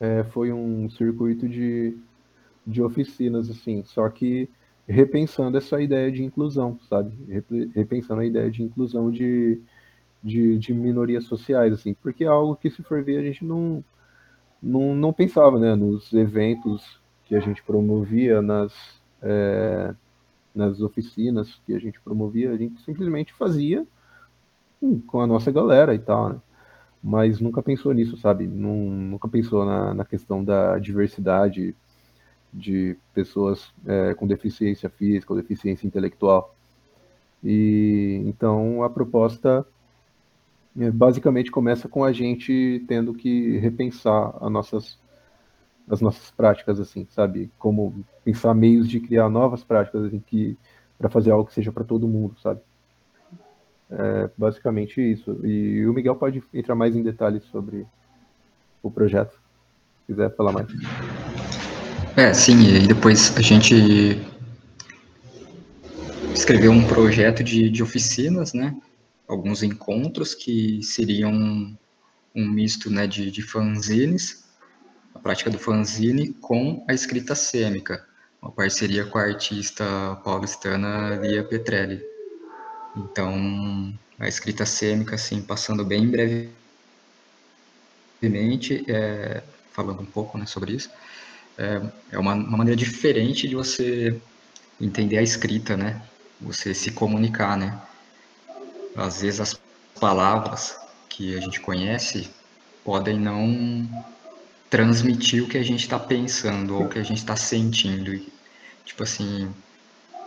[0.00, 1.96] é, foi um circuito de,
[2.66, 4.48] de oficinas, assim, só que
[4.88, 7.12] repensando essa ideia de inclusão, sabe?
[7.74, 9.60] Repensando a ideia de inclusão de,
[10.22, 13.84] de, de minorias sociais, assim, porque é algo que, se for ver, a gente não,
[14.62, 15.74] não, não pensava, né?
[15.74, 18.72] Nos eventos que a gente promovia, nas.
[19.20, 19.94] É,
[20.54, 23.86] nas oficinas que a gente promovia, a gente simplesmente fazia
[25.06, 26.36] com a nossa galera e tal, né?
[27.02, 28.46] Mas nunca pensou nisso, sabe?
[28.46, 31.74] nunca pensou na, na questão da diversidade
[32.52, 36.54] de pessoas é, com deficiência física ou deficiência intelectual.
[37.42, 39.64] E então a proposta
[40.78, 44.98] é, basicamente começa com a gente tendo que repensar as nossas
[45.88, 47.50] das nossas práticas, assim, sabe?
[47.58, 50.56] Como pensar meios de criar novas práticas, assim, que
[50.98, 52.60] para fazer algo que seja para todo mundo, sabe?
[53.90, 55.40] É basicamente isso.
[55.46, 57.86] E o Miguel pode entrar mais em detalhes sobre
[58.82, 60.66] o projeto, se quiser falar mais.
[62.16, 64.20] É, sim, e depois a gente
[66.34, 68.76] escreveu um projeto de, de oficinas, né?
[69.26, 71.32] Alguns encontros que seriam
[72.34, 74.47] um misto né, de, de fanzines
[75.14, 78.06] a prática do fanzine com a escrita sêmica,
[78.40, 79.84] uma parceria com a artista
[80.24, 82.02] paulistana Lia Petrelli.
[82.96, 86.08] Então, a escrita sêmica, assim, passando bem
[88.20, 89.42] brevemente, é,
[89.72, 90.90] falando um pouco né, sobre isso,
[91.56, 91.80] é,
[92.12, 94.20] é uma, uma maneira diferente de você
[94.80, 96.00] entender a escrita, né?
[96.40, 97.80] Você se comunicar, né?
[98.94, 99.60] Às vezes as
[99.98, 100.76] palavras
[101.08, 102.30] que a gente conhece
[102.84, 103.88] podem não
[104.70, 108.20] transmitir o que a gente está pensando ou o que a gente está sentindo.
[108.84, 109.52] Tipo assim,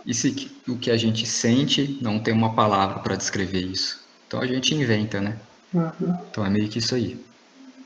[0.04, 4.04] e se o que a gente sente não tem uma palavra para descrever isso?
[4.26, 5.38] Então a gente inventa, né?
[5.72, 6.18] Uhum.
[6.30, 7.24] Então é meio que isso aí.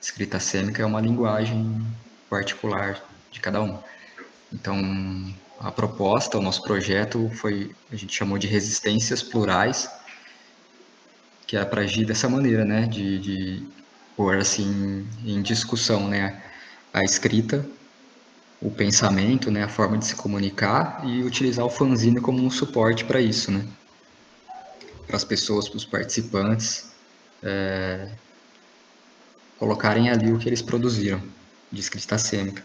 [0.00, 1.84] Escrita sêmica é uma linguagem
[2.30, 3.78] particular de cada um.
[4.52, 4.80] Então
[5.60, 9.90] a proposta, o nosso projeto foi, a gente chamou de resistências plurais,
[11.46, 12.86] que é para agir dessa maneira, né?
[12.86, 13.62] De, de
[14.16, 16.42] pôr assim em discussão, né?
[16.96, 17.62] a escrita,
[18.58, 23.04] o pensamento, né, a forma de se comunicar e utilizar o fanzine como um suporte
[23.04, 23.66] para isso, né?
[25.06, 26.90] Para as pessoas, para os participantes
[27.42, 28.08] é,
[29.58, 31.22] colocarem ali o que eles produziram
[31.70, 32.64] de escrita sêmica.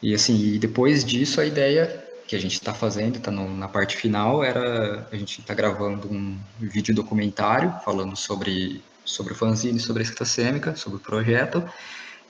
[0.00, 3.96] E assim, e depois disso a ideia que a gente está fazendo, está na parte
[3.96, 10.02] final, era a gente está gravando um vídeo documentário falando sobre sobre o fanzine, sobre
[10.02, 11.64] a escrita sêmica, sobre o projeto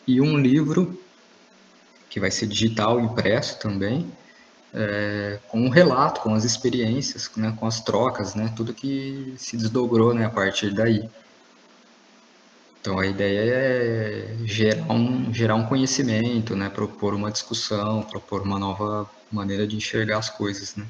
[0.06, 0.96] e um livro
[2.08, 4.10] que vai ser digital, impresso também,
[4.72, 9.56] é, com um relato, com as experiências, né, com as trocas, né, tudo que se
[9.56, 11.08] desdobrou né, a partir daí.
[12.80, 18.58] Então a ideia é gerar um, gerar um conhecimento, né, propor uma discussão, propor uma
[18.58, 20.86] nova maneira de enxergar as coisas, né.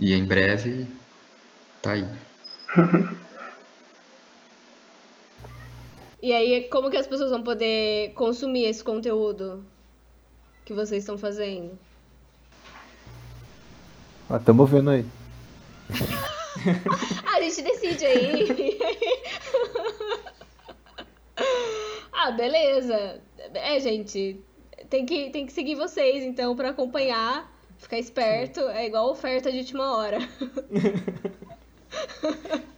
[0.00, 0.86] E em breve
[1.82, 2.04] tá aí.
[6.26, 9.64] E aí, como que as pessoas vão poder consumir esse conteúdo
[10.64, 11.78] que vocês estão fazendo?
[14.28, 15.06] Ah, tamo vendo aí.
[17.32, 18.76] a gente decide aí.
[22.12, 23.20] ah, beleza.
[23.54, 24.40] É, gente,
[24.90, 27.48] tem que, tem que seguir vocês, então, para acompanhar,
[27.78, 28.58] ficar esperto.
[28.70, 30.18] É igual oferta de última hora.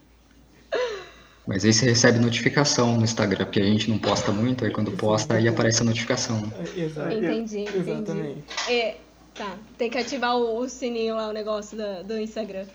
[1.49, 4.93] Mas aí você recebe notificação no Instagram, porque a gente não posta muito, aí quando
[4.93, 6.53] posta aí aparece a notificação.
[6.77, 7.11] Exato.
[7.11, 7.91] Entendi, entendi.
[7.91, 8.45] Exatamente.
[8.71, 8.99] É,
[9.35, 9.57] tá.
[9.79, 12.67] Tem que ativar o, o sininho lá, o negócio do, do Instagram.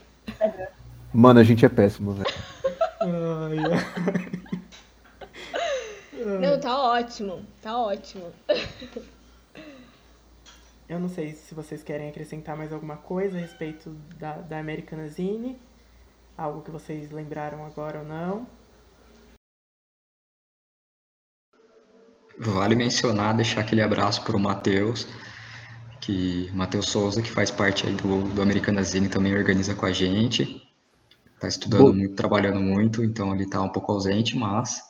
[1.13, 2.33] Mano, a gente é péssimo, velho.
[2.99, 3.85] Ai, ai.
[6.41, 7.45] Não, tá ótimo.
[7.61, 8.31] Tá ótimo.
[10.89, 15.07] Eu não sei se vocês querem acrescentar mais alguma coisa a respeito da, da Americana
[15.07, 15.59] Zine.
[16.35, 18.47] Algo que vocês lembraram agora ou não.
[22.39, 25.07] Vale mencionar, deixar aquele abraço para o Matheus,
[26.01, 29.91] que Matheus Souza, que faz parte aí do, do Americana Zine, também organiza com a
[29.91, 30.61] gente.
[31.35, 34.81] Está estudando Bo- muito, trabalhando muito, então ele está um pouco ausente, mas.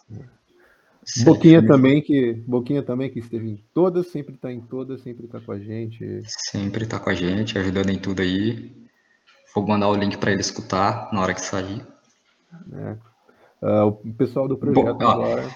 [1.26, 2.34] Boquinha sempre- também, que.
[2.48, 6.22] Boquinha também que esteve em todas, sempre tá em todas, sempre tá com a gente.
[6.26, 8.72] Sempre está com a gente, ajudando em tudo aí.
[9.54, 11.86] Vou mandar o link para ele escutar na hora que sair.
[12.68, 12.98] né?
[13.62, 15.12] Ah, o pessoal do projeto Bom, ó.
[15.12, 15.50] agora.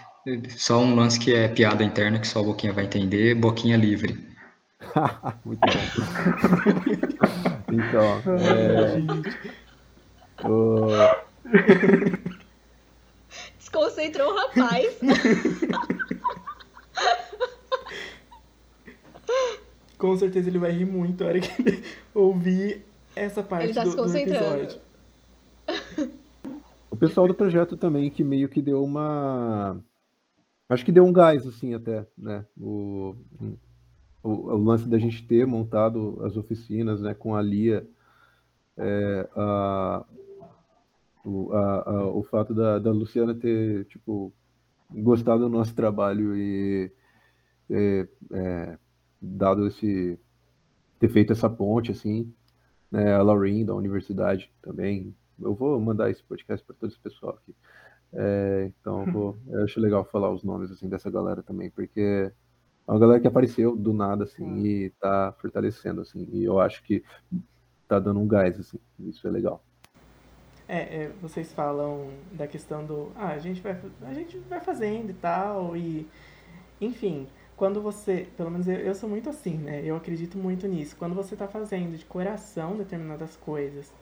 [0.50, 4.18] Só um lance que é piada interna que só a Boquinha vai entender, Boquinha livre.
[5.46, 5.70] Muito bom.
[7.72, 8.98] então, é,
[10.48, 10.88] o-
[13.58, 14.98] Desconcentrou o rapaz.
[19.98, 23.84] Com certeza ele vai rir muito a hora que ele ouvir essa parte Ele tá
[23.84, 24.64] do, se do concentrando.
[24.64, 24.80] episódio.
[26.92, 29.78] o pessoal do projeto também que meio que deu uma.
[30.70, 32.46] Acho que deu um gás, assim, até, né?
[32.58, 33.16] O,
[34.24, 37.88] o, o lance da gente ter montado as oficinas, né, com a Lia,
[38.78, 40.06] é, a,
[41.24, 44.34] o, a, a- o fato da, da Luciana ter, tipo,
[44.92, 46.92] gostado do nosso trabalho e
[47.72, 48.80] é, é,
[49.22, 50.20] dado esse.
[51.00, 52.34] ter feito essa ponte, assim,
[52.92, 53.14] né?
[53.14, 55.16] A Lauren da universidade também.
[55.40, 57.56] Eu vou mandar esse podcast para todo esse pessoal aqui.
[58.14, 62.00] É, então, eu, vou- eu acho legal falar os nomes assim dessa galera também, porque
[62.02, 66.84] é uma galera que apareceu do nada assim e tá fortalecendo assim, e eu acho
[66.84, 67.04] que
[67.88, 68.80] tá dando um gás assim.
[69.00, 69.66] Isso é legal.
[70.68, 73.12] É, é, vocês falam da questão do.
[73.16, 76.06] Ah, a gente vai, a gente vai fazendo e tal, e.
[76.82, 77.28] Enfim,
[77.58, 78.28] quando você.
[78.38, 79.82] Pelo menos eu, eu sou muito assim, né?
[79.86, 80.96] Eu acredito muito nisso.
[80.98, 83.94] Quando você tá fazendo de coração determinadas coisas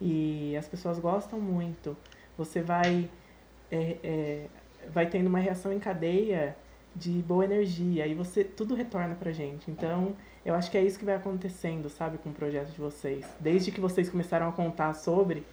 [0.00, 1.96] e as pessoas gostam muito,
[2.38, 3.10] você vai.
[3.74, 4.46] É, é,
[4.92, 6.56] vai tendo uma reação em cadeia
[6.94, 9.68] de boa energia e você tudo retorna pra gente.
[9.68, 10.14] Então,
[10.46, 13.26] eu acho que é isso que vai acontecendo, sabe, com o projeto de vocês.
[13.40, 15.44] Desde que vocês começaram a contar sobre,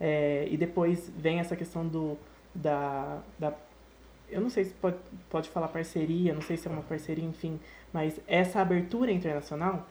[0.00, 2.16] é, e depois vem essa questão do
[2.54, 3.52] da, da
[4.30, 4.96] eu não sei se pode,
[5.30, 7.60] pode falar parceria, não sei se é uma parceria, enfim,
[7.92, 9.86] mas essa abertura internacional,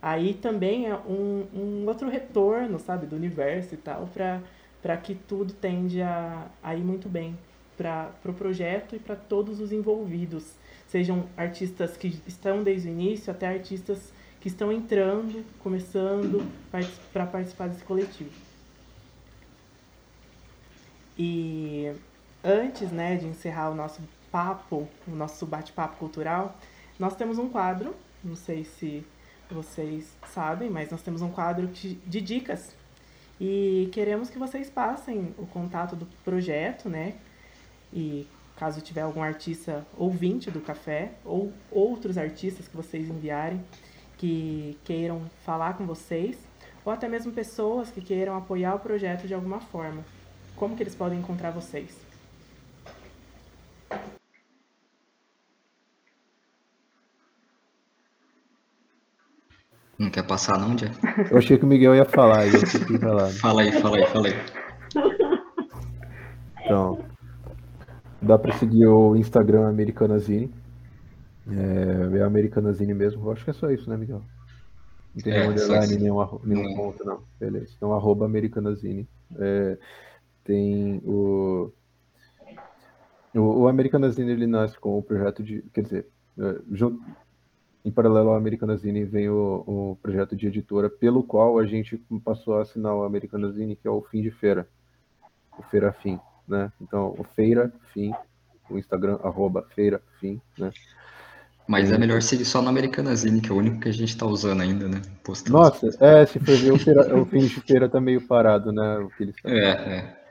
[0.00, 4.40] aí também é um, um outro retorno, sabe, do universo e tal, para
[4.96, 7.38] que tudo tende a, a ir muito bem
[7.76, 10.44] para o pro projeto e para todos os envolvidos,
[10.88, 16.46] sejam artistas que estão desde o início até artistas que estão entrando, começando
[17.12, 18.30] para participar desse coletivo.
[21.18, 21.90] E
[22.44, 26.58] antes né, de encerrar o nosso papo, o nosso bate-papo cultural,
[26.98, 29.04] nós temos um quadro, não sei se
[29.50, 32.74] vocês sabem, mas nós temos um quadro de dicas.
[33.40, 37.14] E queremos que vocês passem o contato do projeto, né?
[37.92, 38.26] E
[38.56, 43.62] caso tiver algum artista ouvinte do café, ou outros artistas que vocês enviarem,
[44.16, 46.38] que queiram falar com vocês,
[46.84, 50.04] ou até mesmo pessoas que queiram apoiar o projeto de alguma forma.
[50.54, 51.98] Como que eles podem encontrar vocês?
[59.98, 60.98] Não quer passar não, Jeff?
[61.30, 63.32] Eu achei que o Miguel ia falar, eu fiquei calado.
[63.34, 64.34] Fala aí, fala aí, fala aí.
[66.64, 66.98] Então,
[68.20, 70.52] dá pra seguir o Instagram Americanazine.
[71.46, 73.26] É, é Americanazine mesmo.
[73.26, 74.22] Eu acho que é só isso, né, Miguel?
[75.14, 76.76] Não tem É, nenhum underline, nenhum, nenhum Não.
[76.76, 77.22] ponto, não.
[77.38, 77.72] Beleza.
[77.76, 79.06] Então, arroba Americanazine.
[79.38, 79.78] É,
[80.42, 81.70] tem o,
[83.34, 83.40] o.
[83.40, 85.62] O Americanazine ele nasce com o projeto de.
[85.72, 86.06] Quer dizer,
[86.38, 87.00] é, junto,
[87.84, 92.58] em paralelo ao Americanazine vem o, o projeto de editora, pelo qual a gente passou
[92.58, 94.66] a assinar o Americanazine, que é o Fim de Feira.
[95.58, 96.18] O Feira Fim,
[96.48, 96.72] né?
[96.80, 98.12] Então, o Feira Fim,
[98.70, 100.70] o Instagram, arroba Feira Fim, né?
[101.66, 104.26] Mas é melhor seguir só no Americanazine, que é o único que a gente tá
[104.26, 105.00] usando ainda, né?
[105.22, 105.58] Postando.
[105.58, 108.98] Nossa, é, se for ver, o, feira, o fim de feira tá meio parado, né?
[108.98, 110.24] O que eles estão É, é.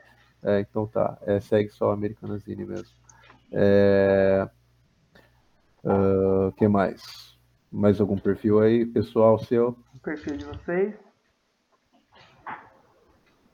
[0.44, 1.18] É, então tá.
[1.26, 2.86] É, segue só o Americanazine mesmo.
[3.50, 4.48] É...
[5.84, 7.33] ah, que mais?
[7.74, 9.76] Mais algum perfil aí, pessoal seu?
[9.92, 10.94] O perfil de vocês.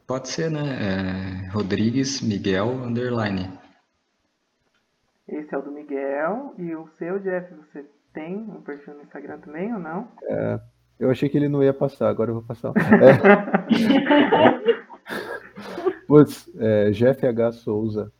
[0.06, 0.60] Pode ser, né?
[0.60, 3.50] É, Rodrigues Miguel Underline.
[5.26, 6.54] Esse é o do Miguel.
[6.58, 10.08] E o seu, Jeff, você tem um perfil no Instagram também ou não?
[10.98, 12.74] Eu achei que ele não ia passar, agora eu vou passar.
[15.90, 16.06] É.
[16.06, 17.52] Putz, é, Jeff H.
[17.52, 18.12] Souza.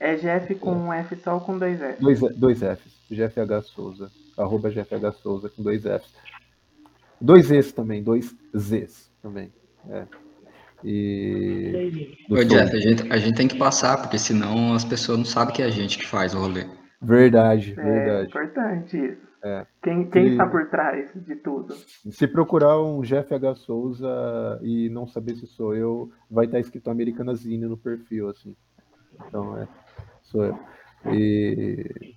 [0.00, 2.00] É Jeff com um F só ou com dois F?
[2.00, 2.96] Dois, dois Fs.
[3.10, 3.62] Jeff H.
[3.62, 4.10] Souza.
[4.36, 5.12] Arroba Jeff H.
[5.12, 6.12] Souza com dois Fs.
[7.20, 9.52] Dois Zs também, dois Zs também.
[9.88, 10.06] É.
[10.82, 12.16] E.
[12.28, 12.44] do Ô.
[12.44, 15.62] Jeff, a gente, a gente tem que passar, porque senão as pessoas não sabem que
[15.62, 16.66] é a gente que faz o rolê.
[17.00, 18.28] Verdade, É verdade.
[18.28, 19.24] importante isso.
[19.42, 19.66] É.
[19.82, 21.74] Quem, quem E- está por trás de tudo?
[22.10, 23.54] Se procurar um Jeff H.
[23.56, 28.56] Souza e não saber se sou eu, vai estar escrito Americanazine no perfil, assim.
[29.28, 29.68] Então, é,
[30.22, 30.58] sou eu.
[31.12, 32.14] E.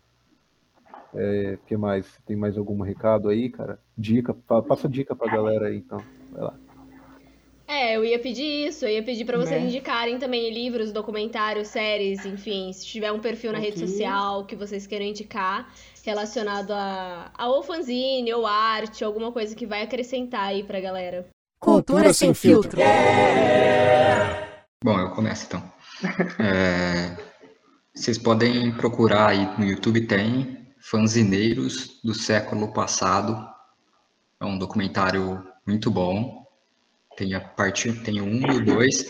[1.13, 2.05] É, que mais?
[2.25, 3.79] Tem mais algum recado aí, cara?
[3.97, 6.01] Dica, pa- passa dica pra galera aí, então.
[6.31, 6.53] Vai lá.
[7.69, 9.67] É, eu ia pedir isso, eu ia pedir pra vocês Né?
[9.67, 14.87] indicarem também livros, documentários, séries, enfim, se tiver um perfil na rede social que vocês
[14.87, 15.69] queiram indicar
[16.05, 21.27] relacionado a, a ou fanzine, ou arte, alguma coisa que vai acrescentar aí pra galera.
[21.59, 22.79] Cultura sem filtro.
[24.81, 25.63] Bom, eu começo então.
[26.39, 27.17] É,
[27.93, 30.56] vocês podem procurar aí no YouTube, tem
[30.89, 33.45] Fanzineiros do Século Passado.
[34.39, 36.47] É um documentário muito bom.
[37.17, 39.03] Tem a parte, tem um e dois,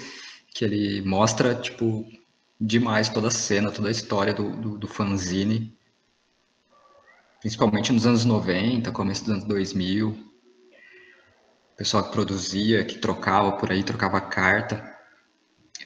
[0.48, 2.04] que ele mostra, tipo,
[2.60, 5.78] demais toda a cena, toda a história do, do, do fanzine.
[7.42, 10.10] Principalmente nos anos 90, começo dos anos 2000.
[10.10, 14.84] O pessoal que produzia, que trocava por aí, trocava carta.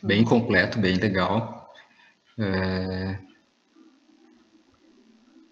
[0.02, 1.70] Bem completo, bem legal.
[2.40, 3.20] É,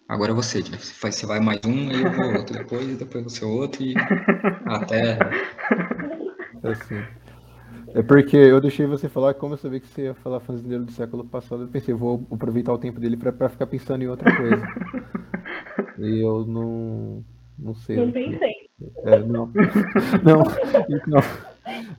[0.09, 0.83] Agora você, Jeff.
[0.83, 2.57] Você Você vai mais um, aí eu vou outro.
[2.57, 3.93] Depois, depois você outro e
[4.65, 5.19] até.
[6.63, 6.99] Assim.
[7.93, 10.91] É porque eu deixei você falar, como eu sabia que você ia falar fazendeiro do
[10.91, 14.35] século passado, eu pensei, vou aproveitar o tempo dele pra, pra ficar pensando em outra
[14.35, 14.67] coisa.
[15.99, 17.23] e eu não.
[17.57, 17.97] Não sei.
[17.97, 18.53] Não pensei.
[19.03, 19.51] É, não.
[20.25, 20.43] não.
[20.89, 21.21] Então,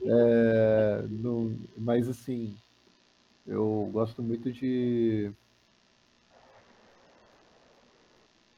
[0.03, 1.53] é, não.
[1.77, 2.53] Mas assim,
[3.47, 5.31] eu gosto muito de.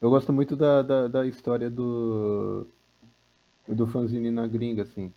[0.04, 2.66] Eu gosto muito da, da, da história do.
[3.66, 5.10] do fanzine na gringa, assim.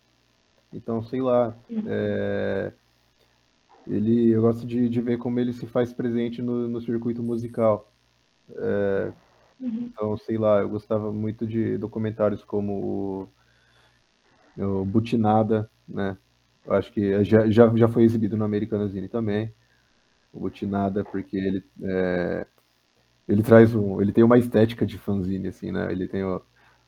[0.72, 1.54] Então, sei lá.
[1.86, 2.72] é,
[3.86, 7.92] ele, eu gosto de, de ver como ele se faz presente no, no circuito musical.
[8.50, 9.12] É,
[9.60, 13.28] então, sei lá, eu gostava muito de documentários como
[14.56, 16.16] o, o Butinada, né?
[16.64, 19.52] Eu acho que já, já, já foi exibido no Americanazine também.
[20.32, 22.46] O Butinada, porque ele é,
[23.28, 25.92] ele traz um, ele tem uma estética de fanzine, assim, né?
[25.92, 26.42] Ele tem o,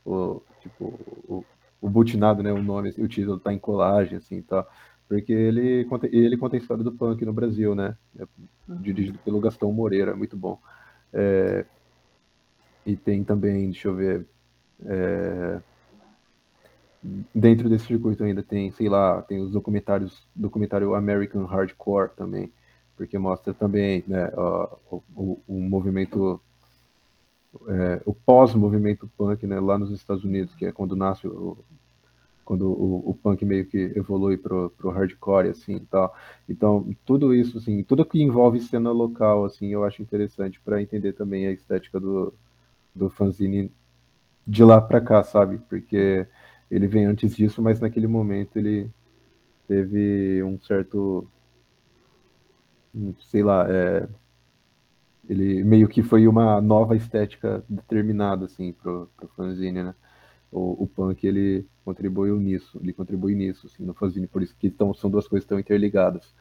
[0.05, 0.87] o tipo,
[1.29, 1.45] o,
[1.81, 2.53] o Butinado, né?
[2.53, 4.67] O nome, assim, o título tá em colagem, assim, tá?
[5.09, 7.97] Porque ele conta, ele conta a história do punk no Brasil, né?
[8.19, 8.25] É
[8.69, 10.59] dirigido pelo Gastão Moreira, muito bom.
[11.13, 11.67] É,
[12.87, 14.27] e tem também, deixa eu ver,
[14.85, 15.61] é,
[17.35, 22.53] dentro desse circuito ainda tem, sei lá, tem os documentários, documentário American Hardcore também,
[23.01, 26.39] porque mostra também, né, o, o, o movimento,
[27.67, 31.57] é, o pós-movimento punk, né, lá nos Estados Unidos, que é quando nasce o,
[32.45, 36.15] quando o, o punk meio que evolui pro, pro hardcore, assim, tal.
[36.47, 41.15] Então, tudo isso, assim, tudo que envolve cena local, assim, eu acho interessante para entender
[41.15, 42.35] também a estética do,
[42.95, 43.73] do fanzine
[44.47, 45.57] de lá para cá, sabe?
[45.71, 46.27] Porque
[46.71, 48.91] ele vem antes disso, mas naquele momento ele
[49.67, 51.27] teve um certo,
[53.21, 54.09] sei lá, é,
[55.29, 59.95] ele meio que foi uma nova estética determinada, assim, pro, pro fanzine, né?
[60.51, 64.67] O, o punk, ele contribuiu nisso, ele contribui nisso, assim, no fanzine, por isso que
[64.69, 66.35] então, são duas coisas estão interligadas.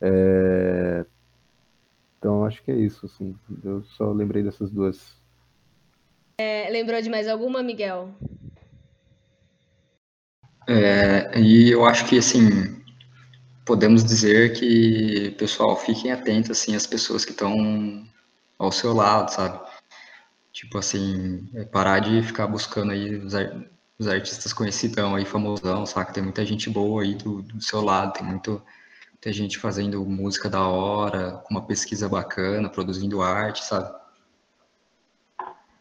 [0.00, 1.06] É,
[2.18, 5.14] Então, acho que é isso, assim, eu só lembrei dessas duas
[6.40, 8.14] É, lembrou de mais alguma, Miguel?
[10.68, 12.40] É, e eu acho que, assim,
[13.64, 18.06] podemos dizer que, pessoal, fiquem atentos, assim, às pessoas que estão
[18.58, 19.60] ao seu lado, sabe?
[20.52, 23.34] Tipo assim, é parar de ficar buscando aí os,
[23.98, 26.12] os artistas conhecidão aí, famosão, saca?
[26.12, 28.62] Tem muita gente boa aí do, do seu lado, tem muito,
[29.12, 33.92] muita gente fazendo música da hora, com uma pesquisa bacana, produzindo arte, sabe?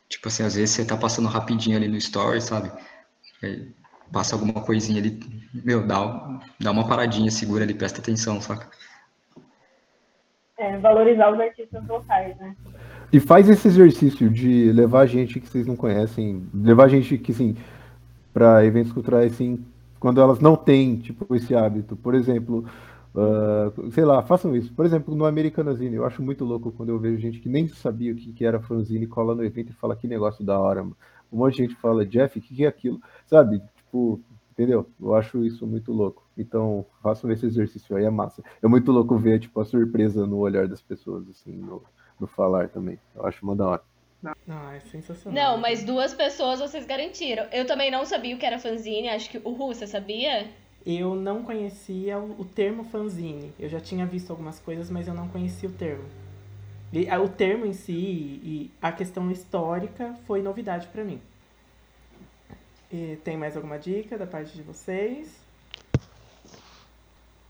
[0.10, 2.72] Tipo assim, às vezes você tá passando rapidinho ali no story, sabe?
[4.14, 5.20] Passa alguma coisinha ali,
[5.54, 8.70] meu, dá, dá uma paradinha, segura ali, presta atenção, saca?
[10.58, 12.56] É, valorizar os artistas locais, né?
[13.12, 17.56] E faz esse exercício de levar gente que vocês não conhecem, levar gente que, assim,
[18.32, 19.66] para eventos culturais, assim,
[20.00, 21.96] quando elas não têm, tipo, esse hábito.
[21.96, 22.66] Por exemplo,
[23.16, 24.74] ah, sei lá, façam isso.
[24.74, 28.12] Por exemplo, no Americanazine, eu acho muito louco quando eu vejo gente que nem sabia
[28.12, 30.98] o que, que era fanzine, cola no evento e fala que negócio da hora, mano.
[31.32, 33.02] Um monte de gente fala, Jeff, o que, que é aquilo?
[33.26, 33.62] Sabe?
[33.94, 34.20] Tipo,
[34.52, 34.90] entendeu?
[35.00, 36.24] Eu acho isso muito louco.
[36.36, 38.44] Então, façam esse exercício aí, é massa.
[38.60, 41.84] É muito louco ver, tipo, a surpresa no olhar das pessoas, assim, no,
[42.20, 42.98] no falar também.
[43.14, 43.84] Eu acho uma da hora.
[44.48, 45.54] Não, é sensacional.
[45.54, 47.46] Não, mas duas pessoas vocês garantiram.
[47.52, 50.50] Eu também não sabia o que era fanzine, acho que o Ru, você sabia?
[50.84, 53.54] Eu não conhecia o, o termo fanzine.
[53.60, 56.04] Eu já tinha visto algumas coisas, mas eu não conhecia o termo.
[57.24, 61.22] O termo em si e a questão histórica foi novidade pra mim.
[62.94, 65.28] E tem mais alguma dica da parte de vocês?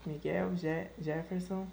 [0.05, 1.65] Miguel, Je- Jefferson,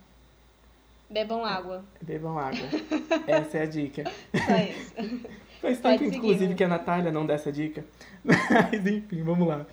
[1.09, 1.85] Bebam água.
[2.01, 2.67] bebam água.
[3.27, 4.05] Essa é a dica.
[4.05, 5.27] Só isso.
[5.61, 6.55] Faz tempo, inclusive, Ru.
[6.55, 7.85] que a Natália não dá essa dica.
[8.25, 9.67] Mas, enfim, vamos lá.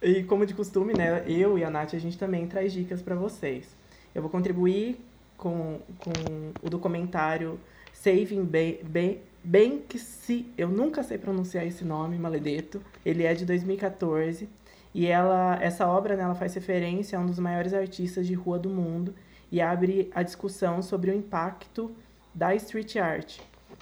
[0.00, 3.14] E como de costume, né, eu e a Nath, a gente também traz dicas para
[3.16, 3.66] vocês.
[4.14, 4.96] Eu vou contribuir
[5.36, 7.58] com, com o documentário
[7.92, 9.18] Saving Ba- Ba-
[9.48, 10.52] Banksy.
[10.58, 12.82] Eu nunca sei pronunciar esse nome, maledeto.
[13.04, 14.46] Ele é de 2014.
[14.94, 18.58] E ela, essa obra né, ela faz referência a um dos maiores artistas de rua
[18.58, 19.14] do mundo
[19.50, 21.94] e abre a discussão sobre o impacto
[22.34, 23.38] da street art,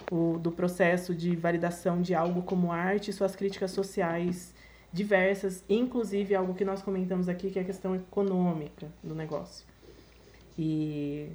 [0.09, 4.53] o, do processo de validação de algo como arte e suas críticas sociais
[4.93, 9.65] diversas, inclusive algo que nós comentamos aqui, que é a questão econômica do negócio.
[10.57, 11.29] E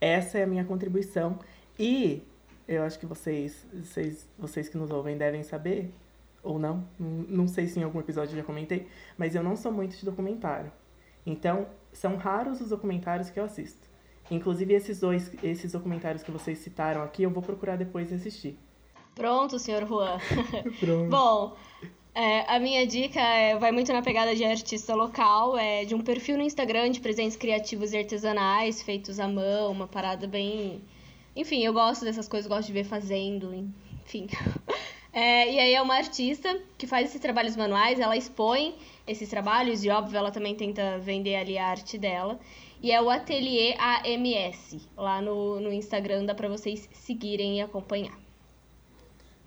[0.00, 1.38] essa é a minha contribuição.
[1.78, 2.22] E
[2.74, 5.92] eu acho que vocês, vocês, vocês que nos ouvem devem saber,
[6.42, 9.56] ou não, não não sei se em algum episódio eu já comentei, mas eu não
[9.56, 10.72] sou muito de documentário.
[11.24, 13.90] Então, são raros os documentários que eu assisto.
[14.30, 18.58] Inclusive, esses dois, esses documentários que vocês citaram aqui, eu vou procurar depois e assistir.
[19.14, 20.18] Pronto, senhor Juan.
[20.80, 21.10] Pronto.
[21.10, 21.56] Bom,
[22.14, 26.00] é, a minha dica é- vai muito na pegada de artista local, é de um
[26.00, 30.82] perfil no Instagram de presentes criativos e artesanais feitos à mão, uma parada bem.
[31.34, 33.54] Enfim, eu gosto dessas coisas, gosto de ver fazendo,
[34.04, 34.26] enfim.
[35.14, 38.74] É, e aí é uma artista que faz esses trabalhos manuais, ela expõe
[39.06, 42.40] esses trabalhos e, óbvio, ela também tenta vender ali a arte dela.
[42.82, 44.88] E é o Atelier AMS.
[44.96, 48.18] Lá no, no Instagram dá pra vocês seguirem e acompanhar.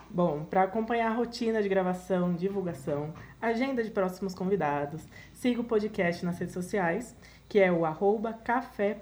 [0.08, 3.12] Bom, para acompanhar a rotina de gravação, divulgação,
[3.42, 5.02] agenda de próximos convidados,
[5.34, 7.18] siga o podcast nas redes sociais,
[7.50, 8.94] que é o arroba Café.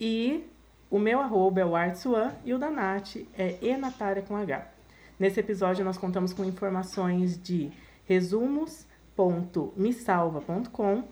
[0.00, 0.44] E
[0.90, 4.66] o meu arroba é o Artsuan e o da Nath é enatária com H.
[5.18, 7.70] Nesse episódio nós contamos com informações de
[8.06, 11.04] resumos.mesalva.com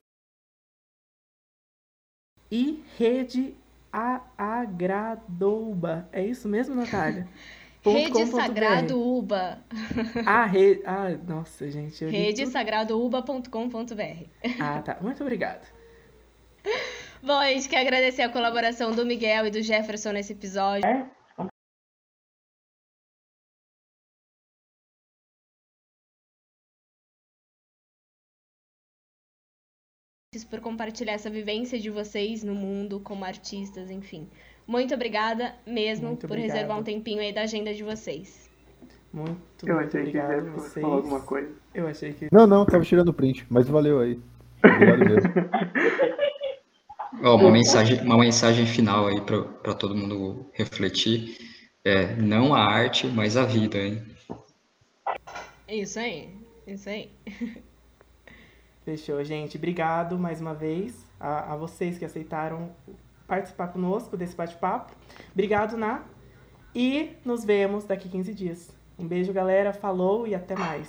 [2.50, 3.54] e rede
[3.92, 6.08] a Agradouba.
[6.10, 7.28] É isso mesmo, Natália?
[7.80, 8.26] Rede.
[8.26, 9.60] Sagrado Uba.
[10.26, 10.82] Ah, rede.
[10.84, 12.04] Ah, nossa, gente.
[12.04, 12.20] Li tudo.
[12.20, 14.26] RedesagradoUba.com.br.
[14.60, 14.98] Ah, tá.
[15.00, 15.62] Muito obrigada.
[17.22, 20.88] Bom, a gente quer agradecer a colaboração do Miguel e do Jefferson nesse episódio.
[30.50, 34.28] por compartilhar essa vivência de vocês no mundo como artistas, enfim.
[34.66, 36.54] Muito obrigada mesmo Muito por obrigado.
[36.54, 38.48] reservar um tempinho aí da agenda de vocês.
[39.12, 40.82] Muito, Eu muito achei que obrigado fosse vocês.
[40.82, 41.50] falar alguma coisa.
[41.74, 42.28] Eu achei que.
[42.30, 44.20] Não, não, tava tirando print, mas valeu aí.
[44.62, 45.32] Obrigado mesmo.
[47.22, 51.36] Ó, uma mensagem, uma mensagem final aí para todo mundo refletir.
[51.84, 54.02] É, não a arte, mas a vida, hein?
[55.68, 56.28] Isso aí,
[56.66, 57.10] isso aí.
[58.84, 59.56] Fechou, gente.
[59.56, 62.70] Obrigado mais uma vez a, a vocês que aceitaram
[63.26, 64.92] participar conosco desse bate-papo.
[65.32, 66.04] Obrigado, Ná.
[66.74, 68.70] E nos vemos daqui 15 dias.
[68.98, 69.72] Um beijo, galera.
[69.72, 70.88] Falou e até mais.